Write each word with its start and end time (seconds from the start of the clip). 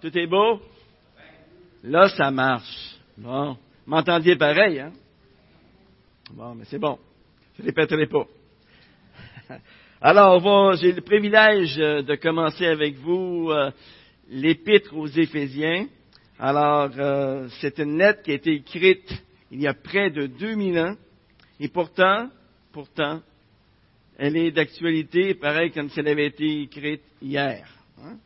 Tout 0.00 0.16
est 0.16 0.26
beau? 0.26 0.60
Là, 1.82 2.08
ça 2.08 2.30
marche. 2.30 2.96
Bon. 3.18 3.56
M'entendiez 3.86 4.34
pareil, 4.36 4.80
hein? 4.80 4.92
Bon, 6.32 6.54
mais 6.54 6.64
c'est 6.64 6.78
bon. 6.78 6.98
Je 7.56 7.62
ne 7.62 7.66
répéterai 7.66 8.06
pas. 8.06 8.26
Alors, 10.00 10.74
j'ai 10.76 10.92
le 10.92 11.02
privilège 11.02 11.78
euh, 11.78 12.00
de 12.00 12.14
commencer 12.14 12.64
avec 12.66 12.96
vous 12.96 13.50
euh, 13.50 13.70
l'épître 14.30 14.96
aux 14.96 15.06
Éphésiens. 15.06 15.86
Alors, 16.38 16.90
euh, 16.96 17.48
c'est 17.60 17.78
une 17.78 17.98
lettre 17.98 18.22
qui 18.22 18.30
a 18.30 18.34
été 18.34 18.52
écrite 18.52 19.12
il 19.50 19.60
y 19.60 19.66
a 19.66 19.74
près 19.74 20.10
de 20.10 20.26
2000 20.26 20.78
ans. 20.78 20.94
Et 21.58 21.68
pourtant, 21.68 22.30
pourtant, 22.72 23.20
elle 24.16 24.36
est 24.36 24.50
d'actualité, 24.50 25.34
pareil 25.34 25.70
comme 25.72 25.90
si 25.90 26.00
elle 26.00 26.08
avait 26.08 26.28
été 26.28 26.62
écrite 26.62 27.02
hier. 27.20 27.68
Hein? 28.02 28.16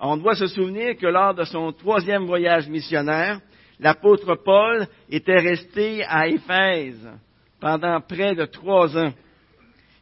On 0.00 0.16
doit 0.16 0.34
se 0.34 0.46
souvenir 0.46 0.96
que 0.96 1.06
lors 1.06 1.34
de 1.34 1.44
son 1.44 1.72
troisième 1.72 2.24
voyage 2.24 2.68
missionnaire, 2.68 3.40
l'apôtre 3.78 4.36
Paul 4.44 4.86
était 5.08 5.38
resté 5.38 6.04
à 6.04 6.26
Éphèse 6.26 7.08
pendant 7.60 8.00
près 8.00 8.34
de 8.34 8.44
trois 8.44 8.96
ans. 8.96 9.12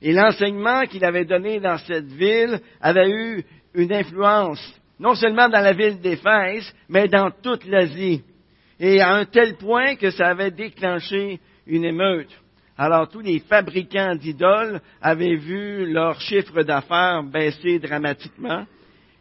Et 0.01 0.13
l'enseignement 0.13 0.83
qu'il 0.87 1.05
avait 1.05 1.25
donné 1.25 1.61
dans 1.61 1.79
cette 1.79 2.11
ville 2.13 2.61
avait 2.81 3.11
eu 3.11 3.45
une 3.75 3.93
influence, 3.93 4.61
non 4.99 5.15
seulement 5.15 5.49
dans 5.49 5.61
la 5.61 5.73
ville 5.73 6.01
d'Éphèse, 6.01 6.75
mais 6.89 7.07
dans 7.09 7.31
toute 7.31 7.65
l'Asie. 7.67 8.23
Et 8.81 9.01
à 9.01 9.15
un 9.15 9.25
tel 9.27 9.57
point 9.57 9.95
que 9.95 10.11
ça 10.11 10.29
avait 10.29 10.51
déclenché 10.51 11.39
une 11.67 11.85
émeute. 11.85 12.31
Alors 12.77 13.09
tous 13.09 13.21
les 13.21 13.39
fabricants 13.39 14.17
d'idoles 14.17 14.81
avaient 15.01 15.37
vu 15.37 15.93
leur 15.93 16.21
chiffre 16.21 16.63
d'affaires 16.63 17.23
baisser 17.23 17.79
dramatiquement 17.79 18.65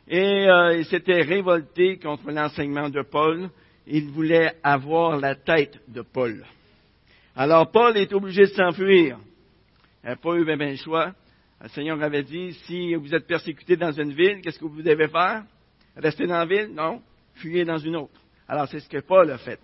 et 0.07 0.49
euh, 0.49 0.77
ils 0.77 0.85
s'étaient 0.85 1.21
révoltés 1.21 1.97
contre 1.97 2.31
l'enseignement 2.31 2.89
de 2.89 3.01
Paul. 3.01 3.49
Ils 3.87 4.09
voulaient 4.09 4.53
avoir 4.63 5.17
la 5.17 5.35
tête 5.35 5.79
de 5.87 6.01
Paul. 6.01 6.45
Alors 7.35 7.71
Paul 7.71 7.97
est 7.97 8.13
obligé 8.13 8.41
de 8.41 8.53
s'enfuir. 8.53 9.17
Il 10.03 10.09
n'a 10.09 10.15
pas 10.15 10.35
eu 10.35 10.45
bien, 10.45 10.55
le 10.55 10.75
choix. 10.75 11.13
Le 11.61 11.69
Seigneur 11.69 12.01
avait 12.01 12.23
dit, 12.23 12.53
si 12.65 12.95
vous 12.95 13.13
êtes 13.13 13.27
persécuté 13.27 13.75
dans 13.75 13.91
une 13.91 14.13
ville, 14.13 14.41
qu'est-ce 14.41 14.59
que 14.59 14.65
vous 14.65 14.81
devez 14.81 15.07
faire? 15.07 15.43
Rester 15.95 16.25
dans 16.25 16.39
la 16.39 16.45
ville? 16.45 16.69
Non. 16.73 17.01
Fuyez 17.35 17.65
dans 17.65 17.77
une 17.77 17.95
autre. 17.95 18.19
Alors 18.47 18.67
c'est 18.67 18.79
ce 18.79 18.89
que 18.89 18.99
Paul 18.99 19.29
a 19.31 19.37
fait. 19.37 19.59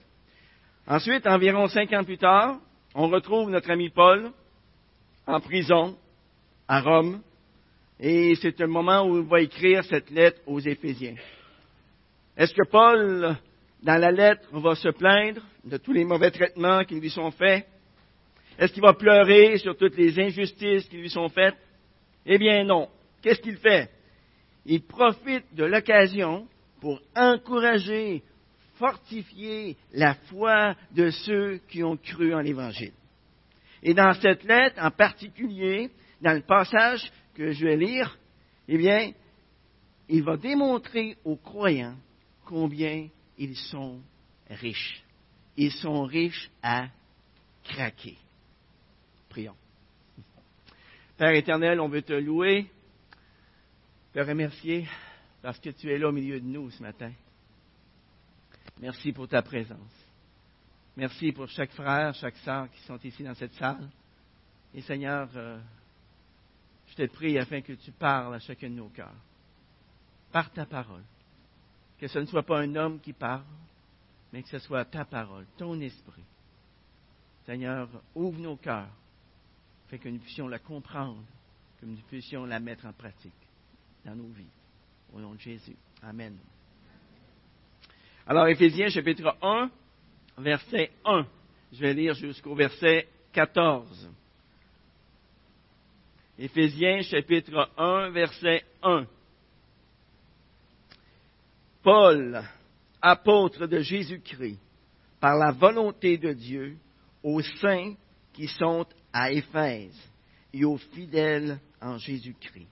Ensuite, 0.87 1.27
environ 1.27 1.67
cinq 1.67 1.91
ans 1.93 2.03
plus 2.03 2.17
tard, 2.17 2.59
on 2.95 3.09
retrouve 3.09 3.49
notre 3.49 3.69
ami 3.71 3.89
Paul 3.89 4.31
en 5.25 5.39
prison 5.41 5.97
à 6.67 6.81
Rome. 6.81 7.21
Et 7.99 8.35
c'est 8.35 8.61
un 8.61 8.67
moment 8.67 9.07
où 9.07 9.17
il 9.17 9.27
va 9.27 9.41
écrire 9.41 9.83
cette 9.85 10.11
lettre 10.11 10.41
aux 10.45 10.59
Éphésiens. 10.59 11.15
Est-ce 12.35 12.53
que 12.53 12.67
Paul, 12.69 13.35
dans 13.81 13.97
la 13.97 14.11
lettre, 14.11 14.47
va 14.51 14.75
se 14.75 14.89
plaindre 14.89 15.41
de 15.63 15.77
tous 15.77 15.93
les 15.93 16.05
mauvais 16.05 16.29
traitements 16.29 16.83
qui 16.83 16.99
lui 16.99 17.09
sont 17.09 17.31
faits? 17.31 17.65
Est-ce 18.59 18.73
qu'il 18.73 18.83
va 18.83 18.93
pleurer 18.93 19.57
sur 19.57 19.75
toutes 19.75 19.97
les 19.97 20.19
injustices 20.19 20.87
qui 20.87 20.97
lui 20.97 21.09
sont 21.09 21.29
faites? 21.29 21.57
Eh 22.25 22.37
bien 22.37 22.63
non. 22.63 22.89
Qu'est-ce 23.21 23.41
qu'il 23.41 23.57
fait? 23.57 23.89
Il 24.65 24.83
profite 24.83 25.45
de 25.55 25.65
l'occasion 25.65 26.47
pour 26.81 27.01
encourager, 27.15 28.21
fortifier 28.75 29.75
la 29.93 30.13
foi 30.29 30.75
de 30.91 31.09
ceux 31.09 31.59
qui 31.69 31.83
ont 31.83 31.97
cru 31.97 32.33
en 32.35 32.39
l'Évangile. 32.39 32.93
Et 33.81 33.93
dans 33.93 34.13
cette 34.13 34.43
lettre 34.43 34.83
en 34.83 34.91
particulier, 34.91 35.89
dans 36.21 36.33
le 36.33 36.41
passage 36.41 37.11
que 37.37 37.51
je 37.51 37.65
vais 37.65 37.77
lire, 37.77 38.17
eh 38.67 38.77
bien, 38.77 39.11
il 40.09 40.23
va 40.23 40.37
démontrer 40.37 41.17
aux 41.23 41.35
croyants 41.35 41.95
combien 42.45 43.07
ils 43.37 43.55
sont 43.55 44.01
riches. 44.49 45.03
Ils 45.55 45.71
sont 45.71 46.03
riches 46.03 46.49
à 46.63 46.87
craquer. 47.63 48.17
Père 51.15 51.33
éternel, 51.33 51.79
on 51.79 51.87
veut 51.87 52.01
te 52.01 52.13
louer, 52.13 52.65
te 54.13 54.19
remercier 54.19 54.87
parce 55.43 55.59
que 55.59 55.69
tu 55.69 55.91
es 55.91 55.99
là 55.99 56.09
au 56.09 56.11
milieu 56.11 56.39
de 56.39 56.45
nous 56.45 56.71
ce 56.71 56.81
matin. 56.81 57.11
Merci 58.79 59.11
pour 59.11 59.27
ta 59.27 59.43
présence. 59.43 59.93
Merci 60.95 61.31
pour 61.31 61.47
chaque 61.49 61.71
frère, 61.71 62.15
chaque 62.15 62.37
sœur 62.37 62.67
qui 62.71 62.81
sont 62.81 62.97
ici 63.03 63.23
dans 63.23 63.35
cette 63.35 63.53
salle. 63.53 63.89
Et 64.73 64.81
Seigneur, 64.81 65.29
euh, 65.35 65.59
te 66.97 67.07
prie 67.07 67.37
afin 67.37 67.61
que 67.61 67.73
tu 67.73 67.91
parles 67.91 68.35
à 68.35 68.39
chacun 68.39 68.69
de 68.69 68.75
nos 68.75 68.89
cœurs. 68.89 69.13
Par 70.31 70.51
ta 70.51 70.65
parole. 70.65 71.03
Que 71.99 72.07
ce 72.07 72.19
ne 72.19 72.25
soit 72.25 72.43
pas 72.43 72.59
un 72.59 72.75
homme 72.75 72.99
qui 72.99 73.13
parle, 73.13 73.43
mais 74.33 74.43
que 74.43 74.49
ce 74.49 74.59
soit 74.59 74.85
ta 74.85 75.05
parole, 75.05 75.45
ton 75.57 75.79
esprit. 75.79 76.23
Seigneur, 77.45 77.87
ouvre 78.13 78.39
nos 78.39 78.57
cœurs 78.57 78.89
fait 79.87 79.99
que 79.99 80.09
nous 80.09 80.19
puissions 80.19 80.47
la 80.47 80.59
comprendre, 80.59 81.23
que 81.79 81.85
nous 81.85 81.95
puissions 82.07 82.45
la 82.45 82.59
mettre 82.59 82.85
en 82.85 82.93
pratique 82.93 83.33
dans 84.03 84.15
nos 84.15 84.27
vies. 84.27 84.49
Au 85.13 85.19
nom 85.19 85.33
de 85.33 85.39
Jésus. 85.39 85.77
Amen. 86.03 86.37
Alors, 88.25 88.47
Éphésiens 88.47 88.89
chapitre 88.89 89.37
1, 89.41 89.71
verset 90.39 90.91
1. 91.05 91.25
Je 91.71 91.79
vais 91.79 91.93
lire 91.93 92.13
jusqu'au 92.15 92.55
verset 92.55 93.07
14. 93.31 94.09
Éphésiens 96.39 97.01
chapitre 97.01 97.67
1, 97.77 98.11
verset 98.11 98.63
1. 98.83 99.07
Paul, 101.81 102.43
apôtre 103.01 103.65
de 103.65 103.79
Jésus-Christ, 103.79 104.59
par 105.19 105.35
la 105.35 105.51
volonté 105.51 106.17
de 106.17 106.33
Dieu, 106.33 106.77
aux 107.23 107.41
saints 107.41 107.95
qui 108.33 108.47
sont 108.47 108.85
à 109.11 109.31
Éphèse 109.31 109.97
et 110.53 110.63
aux 110.63 110.77
fidèles 110.77 111.59
en 111.81 111.97
Jésus-Christ. 111.97 112.67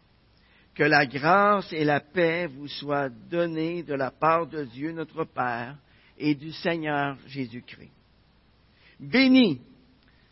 Que 0.75 0.83
la 0.83 1.07
grâce 1.07 1.71
et 1.73 1.85
la 1.85 2.01
paix 2.01 2.45
vous 2.45 2.67
soient 2.67 3.09
données 3.09 3.81
de 3.81 3.95
la 3.95 4.11
part 4.11 4.45
de 4.45 4.65
Dieu 4.65 4.91
notre 4.91 5.23
Père 5.23 5.75
et 6.19 6.35
du 6.35 6.51
Seigneur 6.51 7.17
Jésus-Christ. 7.25 7.91
Béni 8.99 9.59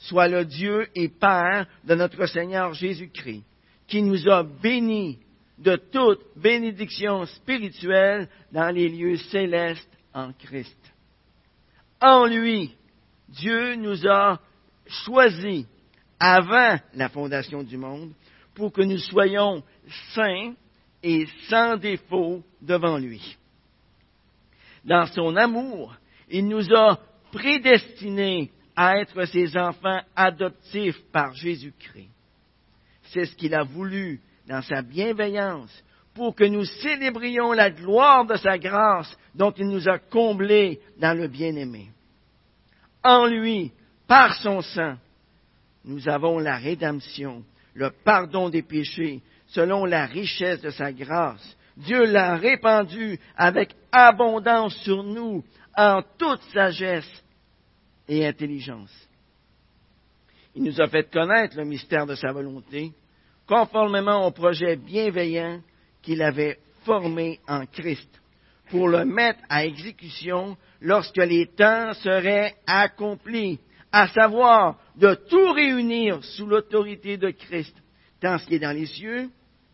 soit 0.03 0.27
le 0.27 0.45
Dieu 0.45 0.87
et 0.95 1.07
Père 1.07 1.67
de 1.83 1.95
notre 1.95 2.25
Seigneur 2.25 2.73
Jésus-Christ, 2.73 3.43
qui 3.87 4.01
nous 4.01 4.27
a 4.29 4.43
bénis 4.43 5.19
de 5.57 5.75
toute 5.75 6.21
bénédiction 6.35 7.25
spirituelle 7.25 8.27
dans 8.51 8.69
les 8.69 8.89
lieux 8.89 9.17
célestes 9.17 9.89
en 10.13 10.33
Christ. 10.33 10.77
En 12.01 12.25
lui, 12.25 12.75
Dieu 13.29 13.75
nous 13.75 14.05
a 14.07 14.39
choisis 14.87 15.65
avant 16.19 16.77
la 16.93 17.09
fondation 17.09 17.63
du 17.63 17.77
monde 17.77 18.11
pour 18.55 18.73
que 18.73 18.81
nous 18.81 18.97
soyons 18.97 19.63
saints 20.13 20.53
et 21.01 21.25
sans 21.49 21.77
défaut 21.77 22.43
devant 22.61 22.97
lui. 22.97 23.37
Dans 24.83 25.05
son 25.07 25.35
amour, 25.37 25.95
il 26.29 26.47
nous 26.47 26.73
a 26.73 26.99
prédestinés 27.31 28.51
à 28.75 28.97
être 28.97 29.25
ses 29.25 29.57
enfants 29.57 30.01
adoptifs 30.15 30.99
par 31.11 31.33
Jésus-Christ. 31.33 32.09
C'est 33.03 33.25
ce 33.25 33.35
qu'il 33.35 33.53
a 33.53 33.63
voulu 33.63 34.19
dans 34.47 34.61
sa 34.61 34.81
bienveillance 34.81 35.71
pour 36.13 36.35
que 36.35 36.43
nous 36.43 36.65
célébrions 36.65 37.53
la 37.53 37.71
gloire 37.71 38.25
de 38.25 38.35
sa 38.35 38.57
grâce 38.57 39.15
dont 39.35 39.51
il 39.51 39.67
nous 39.67 39.89
a 39.89 39.97
comblés 39.97 40.79
dans 40.99 41.17
le 41.17 41.27
bien-aimé. 41.27 41.89
En 43.03 43.25
lui, 43.25 43.71
par 44.07 44.35
son 44.35 44.61
sang, 44.61 44.95
nous 45.85 46.07
avons 46.07 46.39
la 46.39 46.57
rédemption, 46.57 47.43
le 47.73 47.91
pardon 48.03 48.49
des 48.49 48.61
péchés, 48.61 49.21
selon 49.47 49.85
la 49.85 50.05
richesse 50.05 50.61
de 50.61 50.69
sa 50.69 50.91
grâce. 50.91 51.57
Dieu 51.77 52.05
l'a 52.05 52.35
répandu 52.35 53.19
avec 53.35 53.75
abondance 53.91 54.75
sur 54.77 55.03
nous 55.03 55.43
en 55.75 56.01
toute 56.17 56.41
sagesse 56.53 57.22
et 58.07 58.25
intelligence. 58.25 58.91
Il 60.55 60.63
nous 60.63 60.79
a 60.81 60.87
fait 60.87 61.09
connaître 61.11 61.57
le 61.57 61.65
mystère 61.65 62.05
de 62.05 62.15
sa 62.15 62.31
volonté, 62.31 62.91
conformément 63.47 64.27
au 64.27 64.31
projet 64.31 64.75
bienveillant 64.75 65.61
qu'il 66.01 66.21
avait 66.21 66.59
formé 66.85 67.39
en 67.47 67.65
Christ, 67.65 68.09
pour 68.69 68.87
le 68.87 69.05
mettre 69.05 69.39
à 69.49 69.65
exécution 69.65 70.57
lorsque 70.81 71.17
les 71.17 71.47
temps 71.47 71.93
seraient 71.93 72.55
accomplis 72.65 73.59
à 73.91 74.07
savoir 74.07 74.79
de 74.95 75.15
tout 75.29 75.51
réunir 75.51 76.23
sous 76.23 76.45
l'autorité 76.45 77.17
de 77.17 77.29
Christ, 77.31 77.75
tant 78.19 78.37
ce 78.37 78.45
qui 78.47 78.55
est 78.55 78.59
dans 78.59 78.75
les 78.75 78.87
cieux 78.87 79.29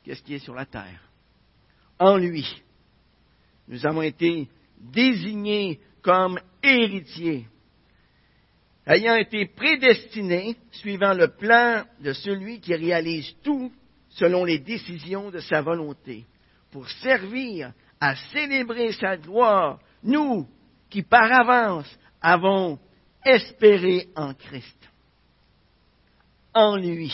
que 0.05 0.13
ce 0.13 0.21
qui 0.21 0.35
est 0.35 0.39
sur 0.39 0.53
la 0.53 0.65
terre. 0.65 1.01
En 1.99 2.17
lui, 2.17 2.45
nous 3.67 3.85
avons 3.85 4.01
été 4.01 4.47
désignés 4.79 5.79
comme 6.01 6.39
héritiers, 6.63 7.45
ayant 8.89 9.15
été 9.15 9.45
prédestinés 9.45 10.57
suivant 10.71 11.13
le 11.13 11.27
plan 11.27 11.83
de 12.01 12.11
celui 12.11 12.59
qui 12.59 12.73
réalise 12.73 13.35
tout 13.43 13.71
selon 14.09 14.43
les 14.43 14.57
décisions 14.57 15.29
de 15.29 15.39
sa 15.39 15.61
volonté, 15.61 16.25
pour 16.71 16.89
servir 16.89 17.71
à 18.01 18.15
célébrer 18.15 18.91
sa 18.93 19.15
gloire, 19.15 19.79
nous 20.03 20.47
qui 20.89 21.03
par 21.03 21.31
avance 21.31 21.87
avons 22.19 22.79
espéré 23.23 24.07
en 24.15 24.33
Christ. 24.33 24.89
En 26.55 26.75
lui, 26.75 27.13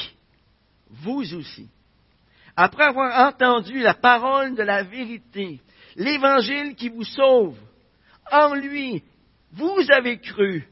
vous 0.90 1.36
aussi, 1.36 1.68
après 2.56 2.86
avoir 2.86 3.28
entendu 3.28 3.82
la 3.82 3.96
parole 3.96 4.56
de 4.56 4.64
la 4.64 4.84
vérité, 4.84 5.60
l'évangile 5.98 6.76
qui 6.76 6.88
vous 6.88 7.04
sauve, 7.04 7.58
en 8.32 8.56
lui, 8.56 9.04
vous 9.52 9.82
avez 9.92 10.20
cru 10.20 10.66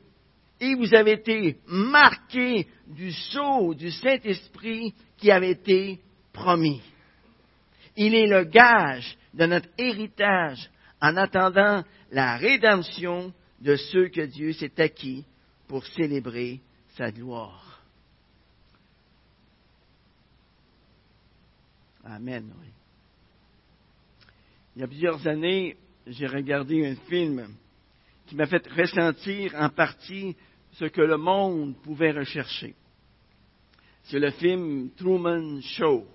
et 0.64 0.76
vous 0.76 0.94
avez 0.96 1.12
été 1.12 1.58
marqués 1.68 2.68
du 2.88 3.12
sceau 3.12 3.74
du 3.74 3.92
Saint-Esprit 3.92 4.94
qui 5.18 5.30
avait 5.30 5.52
été 5.52 6.00
promis. 6.32 6.82
Il 7.98 8.16
est 8.16 8.28
le 8.28 8.46
gage 8.46 9.18
de 9.34 9.46
notre 9.46 9.68
héritage 9.78 10.70
en 11.02 11.18
attendant 11.18 11.84
la 12.12 12.38
rédemption 12.38 13.34
de 13.60 13.76
ceux 13.76 14.08
que 14.08 14.22
Dieu 14.22 14.54
s'est 14.54 14.82
acquis 14.82 15.26
pour 15.68 15.86
célébrer 15.86 16.62
sa 16.96 17.12
gloire. 17.12 17.82
Amen. 22.06 22.54
Il 24.76 24.82
y 24.82 24.86
a 24.86 24.88
plusieurs 24.88 25.28
années, 25.28 25.76
j'ai 26.08 26.28
regardé 26.28 26.88
un 26.88 26.96
film 27.10 27.50
qui 28.28 28.36
m'a 28.38 28.46
fait 28.46 28.66
ressentir 28.70 29.54
en 29.56 29.68
partie 29.68 30.38
ce 30.74 30.86
que 30.86 31.02
le 31.02 31.18
monde 31.18 31.76
pouvait 31.84 32.12
rechercher. 32.12 32.76
C'est 34.04 34.20
le 34.20 34.32
film 34.32 34.90
Truman 34.98 35.62
Show. 35.62 36.06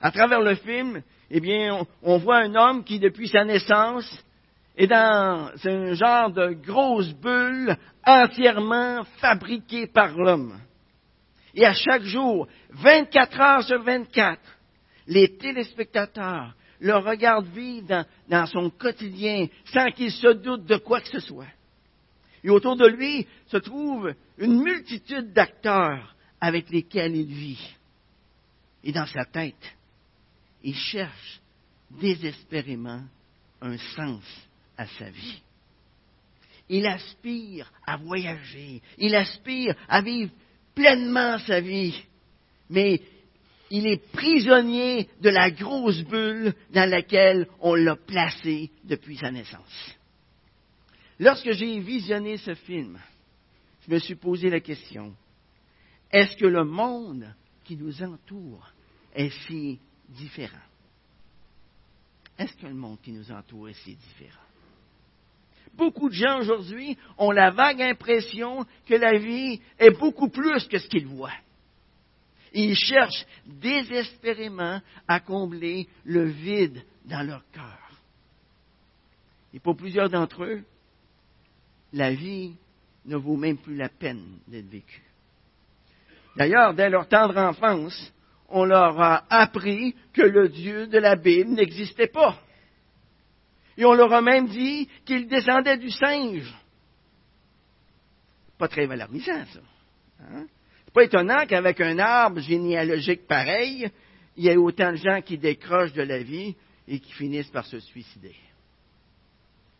À 0.00 0.10
travers 0.10 0.40
le 0.40 0.54
film, 0.56 1.02
eh 1.30 1.40
bien, 1.40 1.86
on, 2.02 2.18
voit 2.18 2.38
un 2.38 2.54
homme 2.54 2.84
qui, 2.84 2.98
depuis 2.98 3.28
sa 3.28 3.44
naissance, 3.44 4.24
est 4.76 4.86
dans 4.86 5.50
un 5.64 5.94
genre 5.94 6.30
de 6.30 6.54
grosse 6.54 7.12
bulle 7.14 7.76
entièrement 8.04 9.04
fabriquée 9.18 9.86
par 9.86 10.16
l'homme. 10.16 10.58
Et 11.54 11.66
à 11.66 11.74
chaque 11.74 12.02
jour, 12.02 12.48
24 12.70 13.40
heures 13.40 13.62
sur 13.64 13.82
24, 13.82 14.40
les 15.08 15.36
téléspectateurs 15.36 16.54
le 16.80 16.96
regardent 16.96 17.46
vivre 17.46 18.04
dans 18.28 18.46
son 18.46 18.70
quotidien 18.70 19.46
sans 19.66 19.90
qu'il 19.90 20.10
se 20.10 20.32
doute 20.32 20.64
de 20.64 20.76
quoi 20.76 21.00
que 21.00 21.08
ce 21.08 21.20
soit. 21.20 21.46
Et 22.44 22.50
autour 22.50 22.76
de 22.76 22.86
lui 22.86 23.26
se 23.46 23.56
trouve 23.58 24.14
une 24.38 24.62
multitude 24.62 25.32
d'acteurs 25.32 26.14
avec 26.40 26.70
lesquels 26.70 27.14
il 27.14 27.32
vit. 27.32 27.76
Et 28.82 28.92
dans 28.92 29.06
sa 29.06 29.24
tête, 29.24 29.76
il 30.62 30.74
cherche 30.74 31.40
désespérément 31.90 33.02
un 33.60 33.78
sens 33.78 34.24
à 34.76 34.86
sa 34.86 35.10
vie. 35.10 35.40
Il 36.68 36.86
aspire 36.86 37.70
à 37.86 37.96
voyager, 37.96 38.82
il 38.98 39.14
aspire 39.14 39.74
à 39.88 40.00
vivre 40.00 40.32
pleinement 40.74 41.38
sa 41.38 41.60
vie, 41.60 41.94
mais 42.70 43.00
il 43.70 43.86
est 43.86 44.10
prisonnier 44.12 45.08
de 45.20 45.30
la 45.30 45.50
grosse 45.50 46.02
bulle 46.02 46.54
dans 46.72 46.88
laquelle 46.88 47.46
on 47.60 47.74
l'a 47.74 47.96
placé 47.96 48.70
depuis 48.84 49.16
sa 49.16 49.30
naissance. 49.30 49.96
Lorsque 51.18 51.52
j'ai 51.52 51.78
visionné 51.80 52.36
ce 52.38 52.54
film, 52.54 52.98
je 53.86 53.92
me 53.92 53.98
suis 53.98 54.14
posé 54.14 54.50
la 54.50 54.60
question, 54.60 55.14
est-ce 56.10 56.36
que 56.36 56.46
le 56.46 56.64
monde 56.64 57.34
qui 57.64 57.76
nous 57.76 58.02
entoure 58.02 58.72
est 59.14 59.30
si 59.46 59.78
différent? 60.08 60.56
Est-ce 62.38 62.54
que 62.56 62.66
le 62.66 62.74
monde 62.74 63.00
qui 63.02 63.12
nous 63.12 63.30
entoure 63.30 63.68
est 63.68 63.84
si 63.84 63.94
différent? 63.94 64.40
Beaucoup 65.74 66.08
de 66.08 66.14
gens 66.14 66.40
aujourd'hui 66.40 66.98
ont 67.16 67.30
la 67.30 67.50
vague 67.50 67.80
impression 67.80 68.66
que 68.86 68.94
la 68.94 69.18
vie 69.18 69.60
est 69.78 69.98
beaucoup 69.98 70.28
plus 70.28 70.66
que 70.68 70.78
ce 70.78 70.88
qu'ils 70.88 71.06
voient. 71.06 71.32
ils 72.54 72.76
cherchent 72.76 73.24
désespérément 73.46 74.80
à 75.08 75.20
combler 75.20 75.88
le 76.04 76.24
vide 76.24 76.84
dans 77.06 77.22
leur 77.26 77.42
cœur. 77.52 77.78
Et 79.54 79.58
pour 79.58 79.76
plusieurs 79.76 80.10
d'entre 80.10 80.44
eux, 80.44 80.62
la 81.92 82.12
vie 82.12 82.54
ne 83.04 83.16
vaut 83.16 83.36
même 83.36 83.58
plus 83.58 83.76
la 83.76 83.88
peine 83.88 84.38
d'être 84.46 84.68
vécue. 84.68 85.02
D'ailleurs, 86.36 86.74
dès 86.74 86.88
leur 86.88 87.08
tendre 87.08 87.36
enfance, 87.36 88.12
on 88.48 88.64
leur 88.64 89.00
a 89.00 89.24
appris 89.28 89.94
que 90.12 90.22
le 90.22 90.48
Dieu 90.48 90.86
de 90.86 90.98
la 90.98 91.16
Bible 91.16 91.50
n'existait 91.50 92.06
pas. 92.06 92.38
Et 93.76 93.84
on 93.84 93.94
leur 93.94 94.12
a 94.12 94.20
même 94.20 94.48
dit 94.48 94.88
qu'il 95.04 95.26
descendait 95.26 95.78
du 95.78 95.90
singe. 95.90 96.52
Pas 98.58 98.68
très 98.68 98.86
valorisant, 98.86 99.44
ça. 99.46 99.60
Hein? 100.20 100.46
C'est 100.84 100.94
pas 100.94 101.04
étonnant 101.04 101.46
qu'avec 101.46 101.80
un 101.80 101.98
arbre 101.98 102.40
généalogique 102.40 103.26
pareil, 103.26 103.90
il 104.36 104.44
y 104.44 104.48
ait 104.48 104.56
autant 104.56 104.92
de 104.92 104.96
gens 104.96 105.20
qui 105.22 105.38
décrochent 105.38 105.94
de 105.94 106.02
la 106.02 106.22
vie 106.22 106.54
et 106.86 107.00
qui 107.00 107.12
finissent 107.12 107.50
par 107.50 107.64
se 107.64 107.80
suicider. 107.80 108.34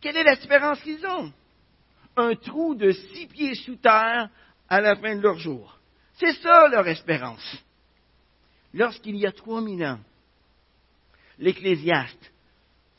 Quelle 0.01 0.17
est 0.17 0.23
la 0.23 0.35
différence 0.35 0.81
qu'ils 0.81 1.05
ont? 1.05 1.31
Un 2.15 2.35
trou 2.35 2.75
de 2.75 2.91
six 2.91 3.27
pieds 3.27 3.55
sous 3.55 3.75
terre 3.75 4.29
à 4.69 4.81
la 4.81 4.95
fin 4.95 5.15
de 5.15 5.21
leur 5.21 5.37
jour. 5.37 5.79
C'est 6.13 6.33
ça 6.41 6.67
leur 6.67 6.87
espérance. 6.87 7.57
Lorsqu'il 8.73 9.17
y 9.17 9.25
a 9.25 9.31
trois 9.31 9.61
mille 9.61 9.85
ans, 9.85 9.99
l'Ecclésiaste 11.39 12.31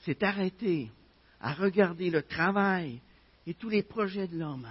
s'est 0.00 0.22
arrêté 0.24 0.90
à 1.40 1.52
regarder 1.52 2.10
le 2.10 2.22
travail 2.22 3.00
et 3.46 3.54
tous 3.54 3.68
les 3.68 3.82
projets 3.82 4.28
de 4.28 4.38
l'homme, 4.38 4.68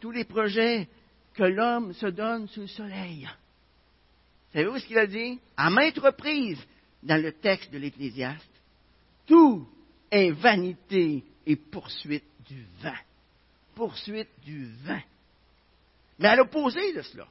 tous 0.00 0.10
les 0.10 0.24
projets 0.24 0.88
que 1.34 1.44
l'homme 1.44 1.92
se 1.94 2.06
donne 2.06 2.48
sous 2.48 2.62
le 2.62 2.66
soleil. 2.68 3.28
Savez-vous 4.52 4.78
ce 4.78 4.86
qu'il 4.86 4.98
a 4.98 5.06
dit? 5.06 5.40
À 5.56 5.70
maintes 5.70 5.98
reprises 5.98 6.62
dans 7.02 7.20
le 7.20 7.32
texte 7.32 7.72
de 7.72 7.78
l'Ecclésiaste, 7.78 8.50
tout 9.26 9.66
est 10.10 10.30
vanité 10.30 11.24
et 11.46 11.56
poursuite 11.56 12.24
du 12.46 12.64
vin. 12.80 12.98
Poursuite 13.74 14.28
du 14.44 14.66
vin. 14.84 15.02
Mais 16.18 16.28
à 16.28 16.36
l'opposé 16.36 16.92
de 16.92 17.02
cela, 17.02 17.26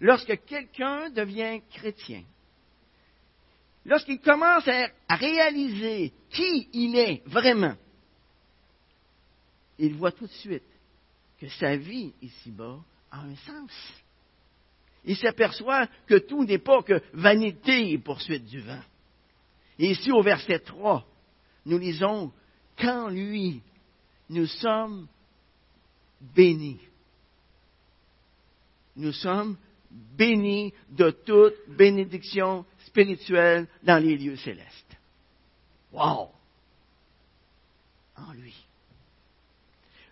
lorsque 0.00 0.44
quelqu'un 0.46 1.10
devient 1.10 1.60
chrétien, 1.70 2.24
lorsqu'il 3.84 4.20
commence 4.20 4.66
à, 4.68 5.16
réaliser 5.16 6.12
qui 6.30 6.68
il 6.72 6.96
est 6.96 7.22
vraiment, 7.26 7.76
il 9.78 9.94
voit 9.94 10.12
tout 10.12 10.26
de 10.26 10.32
suite 10.32 10.62
que 11.38 11.48
sa 11.48 11.76
vie 11.76 12.14
ici-bas 12.22 12.78
a 13.10 13.20
un 13.20 13.36
sens. 13.36 13.72
Il 15.04 15.16
s'aperçoit 15.16 15.86
que 16.06 16.14
tout 16.14 16.44
n'est 16.44 16.58
pas 16.58 16.82
que 16.82 17.02
vanité 17.12 17.92
et 17.92 17.98
poursuite 17.98 18.46
du 18.46 18.60
vin. 18.60 18.82
Et 19.78 19.90
ici, 19.90 20.10
au 20.10 20.22
verset 20.22 20.60
3, 20.60 21.06
nous 21.66 21.78
lisons 21.78 22.32
Quand 22.78 23.08
lui, 23.08 23.60
nous 24.28 24.46
sommes 24.46 25.06
bénis. 26.20 26.80
Nous 28.96 29.12
sommes 29.12 29.56
bénis 29.90 30.72
de 30.90 31.10
toute 31.10 31.54
bénédiction 31.68 32.64
spirituelle 32.86 33.68
dans 33.82 34.02
les 34.02 34.16
lieux 34.16 34.36
célestes. 34.36 34.96
Wow! 35.92 36.30
En 38.16 38.32
lui. 38.32 38.54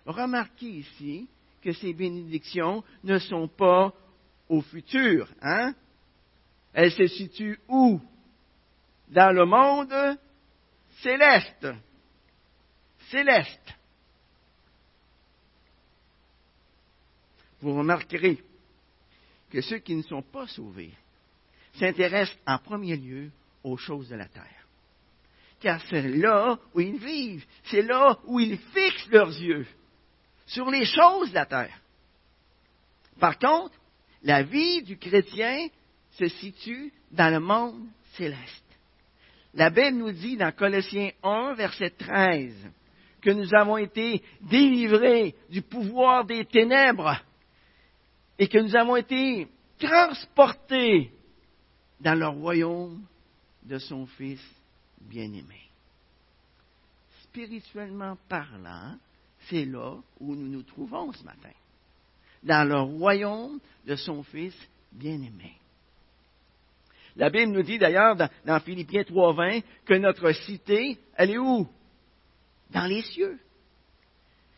Remarquez 0.04 0.78
ici 0.78 1.28
que 1.62 1.72
ces 1.72 1.92
bénédictions 1.92 2.82
ne 3.04 3.18
sont 3.18 3.48
pas 3.48 3.92
au 4.48 4.60
futur, 4.60 5.28
hein? 5.40 5.74
Elles 6.72 6.92
se 6.92 7.06
situent 7.06 7.60
où? 7.68 8.00
Dans 9.08 9.32
le 9.32 9.44
monde 9.44 10.18
céleste. 11.02 11.68
Céleste. 13.10 13.74
Vous 17.62 17.78
remarquerez 17.78 18.42
que 19.50 19.60
ceux 19.60 19.78
qui 19.78 19.94
ne 19.94 20.02
sont 20.02 20.22
pas 20.22 20.46
sauvés 20.48 20.92
s'intéressent 21.74 22.36
en 22.46 22.58
premier 22.58 22.96
lieu 22.96 23.30
aux 23.62 23.76
choses 23.76 24.08
de 24.08 24.16
la 24.16 24.26
terre. 24.26 24.66
Car 25.60 25.80
c'est 25.88 26.08
là 26.08 26.58
où 26.74 26.80
ils 26.80 26.98
vivent, 26.98 27.46
c'est 27.64 27.82
là 27.82 28.18
où 28.24 28.40
ils 28.40 28.58
fixent 28.58 29.08
leurs 29.10 29.28
yeux, 29.28 29.66
sur 30.46 30.68
les 30.70 30.84
choses 30.84 31.30
de 31.30 31.34
la 31.34 31.46
terre. 31.46 31.80
Par 33.20 33.38
contre, 33.38 33.78
la 34.24 34.42
vie 34.42 34.82
du 34.82 34.98
chrétien 34.98 35.68
se 36.18 36.28
situe 36.28 36.92
dans 37.12 37.32
le 37.32 37.40
monde 37.40 37.86
céleste. 38.14 38.64
La 39.54 39.70
Bible 39.70 39.98
nous 39.98 40.12
dit 40.12 40.36
dans 40.36 40.50
Colossiens 40.50 41.10
1, 41.22 41.54
verset 41.54 41.90
13, 41.90 42.54
que 43.20 43.30
nous 43.30 43.54
avons 43.54 43.76
été 43.76 44.22
délivrés 44.40 45.36
du 45.48 45.62
pouvoir 45.62 46.24
des 46.24 46.44
ténèbres 46.44 47.22
et 48.42 48.48
que 48.48 48.58
nous 48.58 48.74
avons 48.74 48.96
été 48.96 49.46
transportés 49.78 51.12
dans 52.00 52.18
le 52.18 52.26
royaume 52.26 53.06
de 53.62 53.78
son 53.78 54.04
Fils 54.04 54.42
bien-aimés. 55.00 55.70
Spirituellement 57.22 58.18
parlant, 58.28 58.96
c'est 59.48 59.64
là 59.64 59.94
où 60.18 60.34
nous 60.34 60.48
nous 60.48 60.64
trouvons 60.64 61.12
ce 61.12 61.22
matin, 61.22 61.52
dans 62.42 62.68
le 62.68 62.80
royaume 62.80 63.60
de 63.86 63.94
son 63.94 64.24
Fils 64.24 64.56
bien-aimé. 64.90 65.54
La 67.14 67.30
Bible 67.30 67.52
nous 67.52 67.62
dit 67.62 67.78
d'ailleurs 67.78 68.16
dans, 68.16 68.28
dans 68.44 68.58
Philippiens 68.58 69.02
3.20 69.02 69.62
que 69.84 69.94
notre 69.94 70.32
cité, 70.32 70.98
elle 71.14 71.30
est 71.30 71.38
où? 71.38 71.68
Dans 72.70 72.86
les 72.86 73.02
cieux. 73.02 73.38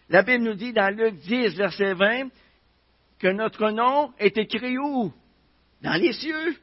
La 0.08 0.22
Bible 0.22 0.44
nous 0.44 0.54
dit 0.54 0.72
dans 0.72 0.88
Luc 0.88 1.16
10, 1.16 1.54
verset 1.54 1.92
20, 1.92 2.30
que 3.24 3.28
notre 3.28 3.70
nom 3.70 4.12
est 4.18 4.36
écrit 4.36 4.76
où? 4.76 5.10
Dans 5.80 5.98
les 5.98 6.12
cieux. 6.12 6.58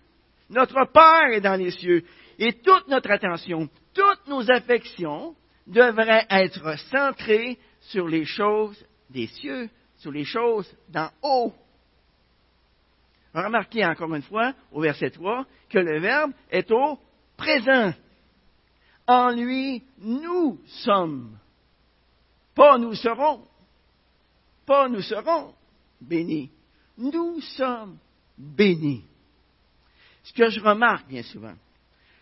Notre 0.52 0.86
Père 0.94 1.32
est 1.32 1.42
dans 1.42 1.56
les 1.56 1.72
cieux. 1.72 2.04
Et 2.38 2.54
toute 2.54 2.88
notre 2.88 3.10
attention, 3.10 3.68
toutes 3.96 4.28
nos 4.28 4.48
affections 4.52 5.36
devraient 5.66 6.28
être 6.30 6.78
centrées 6.92 7.58
sur 7.80 8.08
les 8.08 8.26
choses 8.26 8.78
des 9.10 9.26
cieux, 9.26 9.72
sur 9.98 10.12
les 10.12 10.24
choses 10.24 10.72
d'en 10.90 11.10
haut. 11.24 11.52
Remarquez 13.34 13.84
encore 13.84 14.14
une 14.14 14.22
fois, 14.22 14.54
au 14.72 14.82
verset 14.82 15.10
3, 15.10 15.48
que 15.68 15.80
le 15.80 16.00
Verbe 16.00 16.32
est 16.52 16.70
au 16.70 17.00
présent. 17.38 17.92
En 19.08 19.32
lui, 19.32 19.82
nous 19.98 20.60
sommes. 20.68 21.40
Pas 22.54 22.78
nous 22.78 22.94
serons. 22.94 23.48
Pas 24.68 24.88
nous 24.90 25.02
serons 25.02 25.56
bénis. 26.02 26.50
Nous 26.98 27.40
sommes 27.42 27.98
bénis. 28.38 29.06
Ce 30.24 30.34
que 30.34 30.50
je 30.50 30.60
remarque 30.60 31.08
bien 31.08 31.24
souvent, 31.24 31.56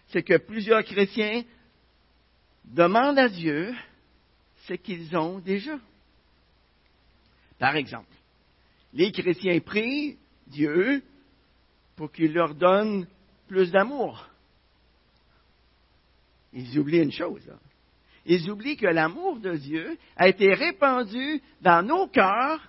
c'est 0.08 0.24
que 0.24 0.38
plusieurs 0.38 0.84
chrétiens 0.84 1.44
demandent 2.66 3.20
à 3.20 3.30
Dieu 3.30 3.74
ce 4.68 4.74
qu'ils 4.74 5.16
ont 5.18 5.40
déjà. 5.40 5.78
Par 7.58 7.76
exemple, 7.76 8.14
les 8.94 9.12
chrétiens 9.12 9.60
prient 9.60 10.18
Dieu 10.48 11.04
pour 11.96 12.12
qu'il 12.12 12.34
leur 12.34 12.56
donne 12.56 13.06
plus 13.48 13.72
d'amour. 13.72 14.28
Ils 16.54 16.80
oublient 16.80 17.04
une 17.04 17.12
chose. 17.12 17.52
Ils 18.26 18.50
oublient 18.50 18.78
que 18.78 18.88
l'amour 18.88 19.40
de 19.40 19.56
Dieu 19.56 19.98
a 20.16 20.28
été 20.28 20.54
répandu 20.54 21.42
dans 21.62 21.86
nos 21.86 22.08
cœurs 22.08 22.62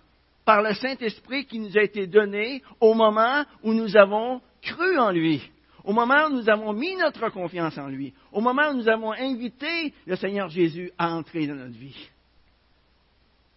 par 0.44 0.62
le 0.62 0.74
Saint-Esprit 0.74 1.46
qui 1.46 1.58
nous 1.58 1.76
a 1.76 1.82
été 1.82 2.06
donné 2.06 2.62
au 2.80 2.94
moment 2.94 3.44
où 3.62 3.72
nous 3.72 3.96
avons 3.96 4.40
cru 4.62 4.98
en 4.98 5.10
lui, 5.10 5.42
au 5.84 5.92
moment 5.92 6.26
où 6.26 6.34
nous 6.34 6.48
avons 6.48 6.72
mis 6.72 6.96
notre 6.96 7.28
confiance 7.30 7.78
en 7.78 7.88
lui, 7.88 8.12
au 8.32 8.40
moment 8.40 8.70
où 8.70 8.74
nous 8.74 8.88
avons 8.88 9.12
invité 9.12 9.94
le 10.06 10.16
Seigneur 10.16 10.48
Jésus 10.48 10.90
à 10.98 11.10
entrer 11.14 11.46
dans 11.46 11.54
notre 11.54 11.78
vie. 11.78 12.08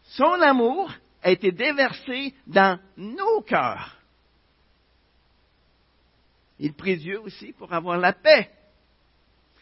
Son 0.04 0.42
amour 0.42 0.92
a 1.22 1.32
été 1.32 1.52
déversé 1.52 2.34
dans 2.46 2.80
nos 2.98 3.42
cœurs. 3.42 3.98
Il 6.60 6.74
prie 6.74 6.98
Dieu 6.98 7.20
aussi 7.20 7.54
pour 7.54 7.74
avoir 7.74 7.98
la 7.98 8.14
paix. 8.14 8.50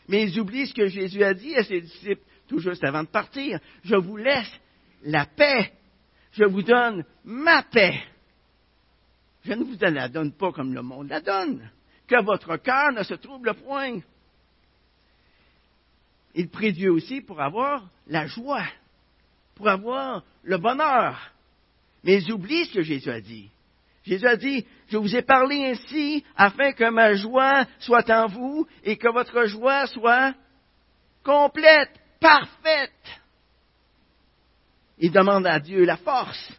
Mais 0.07 0.23
ils 0.23 0.39
oublient 0.39 0.67
ce 0.67 0.73
que 0.73 0.87
Jésus 0.87 1.23
a 1.23 1.33
dit 1.33 1.55
à 1.55 1.63
ses 1.63 1.81
disciples 1.81 2.23
tout 2.47 2.59
juste 2.59 2.83
avant 2.83 3.03
de 3.03 3.07
partir. 3.07 3.59
Je 3.83 3.95
vous 3.95 4.17
laisse 4.17 4.51
la 5.03 5.25
paix. 5.25 5.71
Je 6.33 6.45
vous 6.45 6.61
donne 6.61 7.03
ma 7.23 7.63
paix. 7.63 8.01
Je 9.43 9.53
ne 9.53 9.63
vous 9.63 9.77
la 9.79 10.07
donne 10.07 10.31
pas 10.31 10.51
comme 10.51 10.73
le 10.73 10.81
monde 10.81 11.09
la 11.09 11.19
donne. 11.19 11.69
Que 12.07 12.23
votre 12.23 12.57
cœur 12.57 12.91
ne 12.93 13.03
se 13.03 13.15
trouble 13.15 13.53
point. 13.55 13.99
Il 16.35 16.49
prie 16.49 16.73
Dieu 16.73 16.91
aussi 16.91 17.21
pour 17.21 17.41
avoir 17.41 17.89
la 18.07 18.27
joie, 18.27 18.65
pour 19.55 19.67
avoir 19.67 20.23
le 20.43 20.57
bonheur. 20.57 21.31
Mais 22.03 22.21
ils 22.21 22.31
oublient 22.31 22.65
ce 22.65 22.75
que 22.75 22.81
Jésus 22.81 23.09
a 23.09 23.19
dit. 23.19 23.49
Jésus 24.03 24.27
a 24.27 24.35
dit, 24.35 24.65
je 24.87 24.97
vous 24.97 25.15
ai 25.15 25.21
parlé 25.21 25.65
ainsi 25.65 26.23
afin 26.35 26.71
que 26.71 26.89
ma 26.89 27.13
joie 27.13 27.65
soit 27.79 28.09
en 28.09 28.27
vous 28.27 28.67
et 28.83 28.97
que 28.97 29.11
votre 29.11 29.45
joie 29.45 29.85
soit 29.87 30.33
complète, 31.23 31.91
parfaite. 32.19 33.20
Il 35.03 35.11
demande 35.11 35.47
à 35.47 35.59
Dieu 35.59 35.83
la 35.83 35.97
force, 35.97 36.53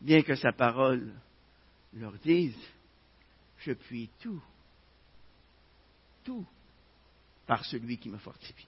bien 0.00 0.22
que 0.22 0.34
sa 0.34 0.52
parole 0.52 1.12
leur 1.92 2.14
dise, 2.14 2.56
je 3.58 3.72
puis 3.72 4.08
tout, 4.22 4.42
tout 6.24 6.46
par 7.46 7.62
celui 7.66 7.98
qui 7.98 8.08
me 8.08 8.16
fortifie. 8.16 8.66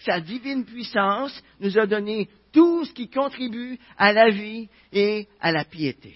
Sa 0.00 0.20
divine 0.20 0.66
puissance 0.66 1.42
nous 1.58 1.78
a 1.78 1.86
donné 1.86 2.28
tout 2.52 2.84
ce 2.84 2.92
qui 2.92 3.08
contribue 3.08 3.78
à 3.96 4.12
la 4.12 4.28
vie 4.28 4.68
et 4.92 5.26
à 5.40 5.50
la 5.50 5.64
piété. 5.64 6.14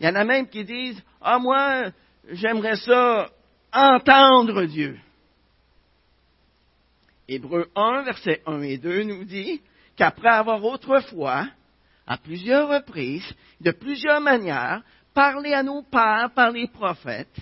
Il 0.00 0.06
y 0.06 0.08
en 0.08 0.16
a 0.16 0.24
même 0.24 0.48
qui 0.48 0.64
disent, 0.64 1.00
ah 1.20 1.38
moi, 1.38 1.92
j'aimerais 2.28 2.76
ça 2.78 3.30
entendre 3.72 4.64
Dieu. 4.64 4.98
Hébreu 7.28 7.70
1, 7.76 8.02
versets 8.02 8.42
1 8.44 8.60
et 8.62 8.78
2 8.78 9.04
nous 9.04 9.24
dit 9.24 9.62
qu'après 9.96 10.28
avoir 10.28 10.62
autrefois, 10.64 11.48
à 12.06 12.18
plusieurs 12.18 12.68
reprises, 12.68 13.34
de 13.60 13.70
plusieurs 13.70 14.20
manières, 14.20 14.82
parlé 15.14 15.52
à 15.52 15.62
nos 15.62 15.82
pères 15.82 16.32
par 16.34 16.50
les 16.50 16.68
prophètes, 16.68 17.38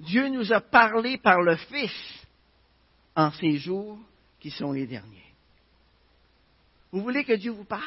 Dieu 0.00 0.28
nous 0.28 0.52
a 0.52 0.60
parlé 0.60 1.18
par 1.18 1.40
le 1.40 1.56
Fils 1.56 2.26
en 3.16 3.30
ces 3.32 3.56
jours 3.58 3.98
qui 4.40 4.50
sont 4.50 4.72
les 4.72 4.86
derniers. 4.86 5.24
Vous 6.92 7.00
voulez 7.00 7.24
que 7.24 7.32
Dieu 7.32 7.50
vous 7.50 7.64
parle? 7.64 7.82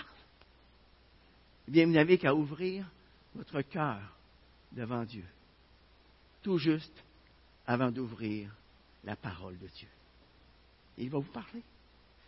Eh 1.67 1.71
bien, 1.71 1.85
vous 1.85 1.93
n'avez 1.93 2.17
qu'à 2.17 2.33
ouvrir 2.33 2.85
votre 3.35 3.61
cœur 3.61 3.99
devant 4.71 5.03
Dieu, 5.03 5.25
tout 6.41 6.57
juste 6.57 7.03
avant 7.65 7.91
d'ouvrir 7.91 8.49
la 9.03 9.15
parole 9.15 9.57
de 9.59 9.67
Dieu. 9.67 9.87
il 10.97 11.09
va 11.09 11.19
vous 11.19 11.31
parler. 11.31 11.61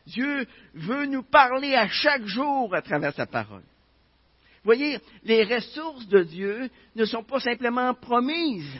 Dieu 0.06 0.48
veut 0.74 1.06
nous 1.06 1.24
parler 1.24 1.75
à 1.75 1.88
chaque 1.88 2.25
jour 2.25 2.74
à 2.74 2.82
travers 2.82 3.13
sa 3.13 3.25
parole. 3.25 3.63
Voyez, 4.63 5.00
les 5.24 5.44
ressources 5.44 6.08
de 6.08 6.24
Dieu 6.24 6.70
ne 6.96 7.06
sont 7.06 7.24
pas 7.24 7.39
simplement 7.39 7.94
promises, 7.94 8.79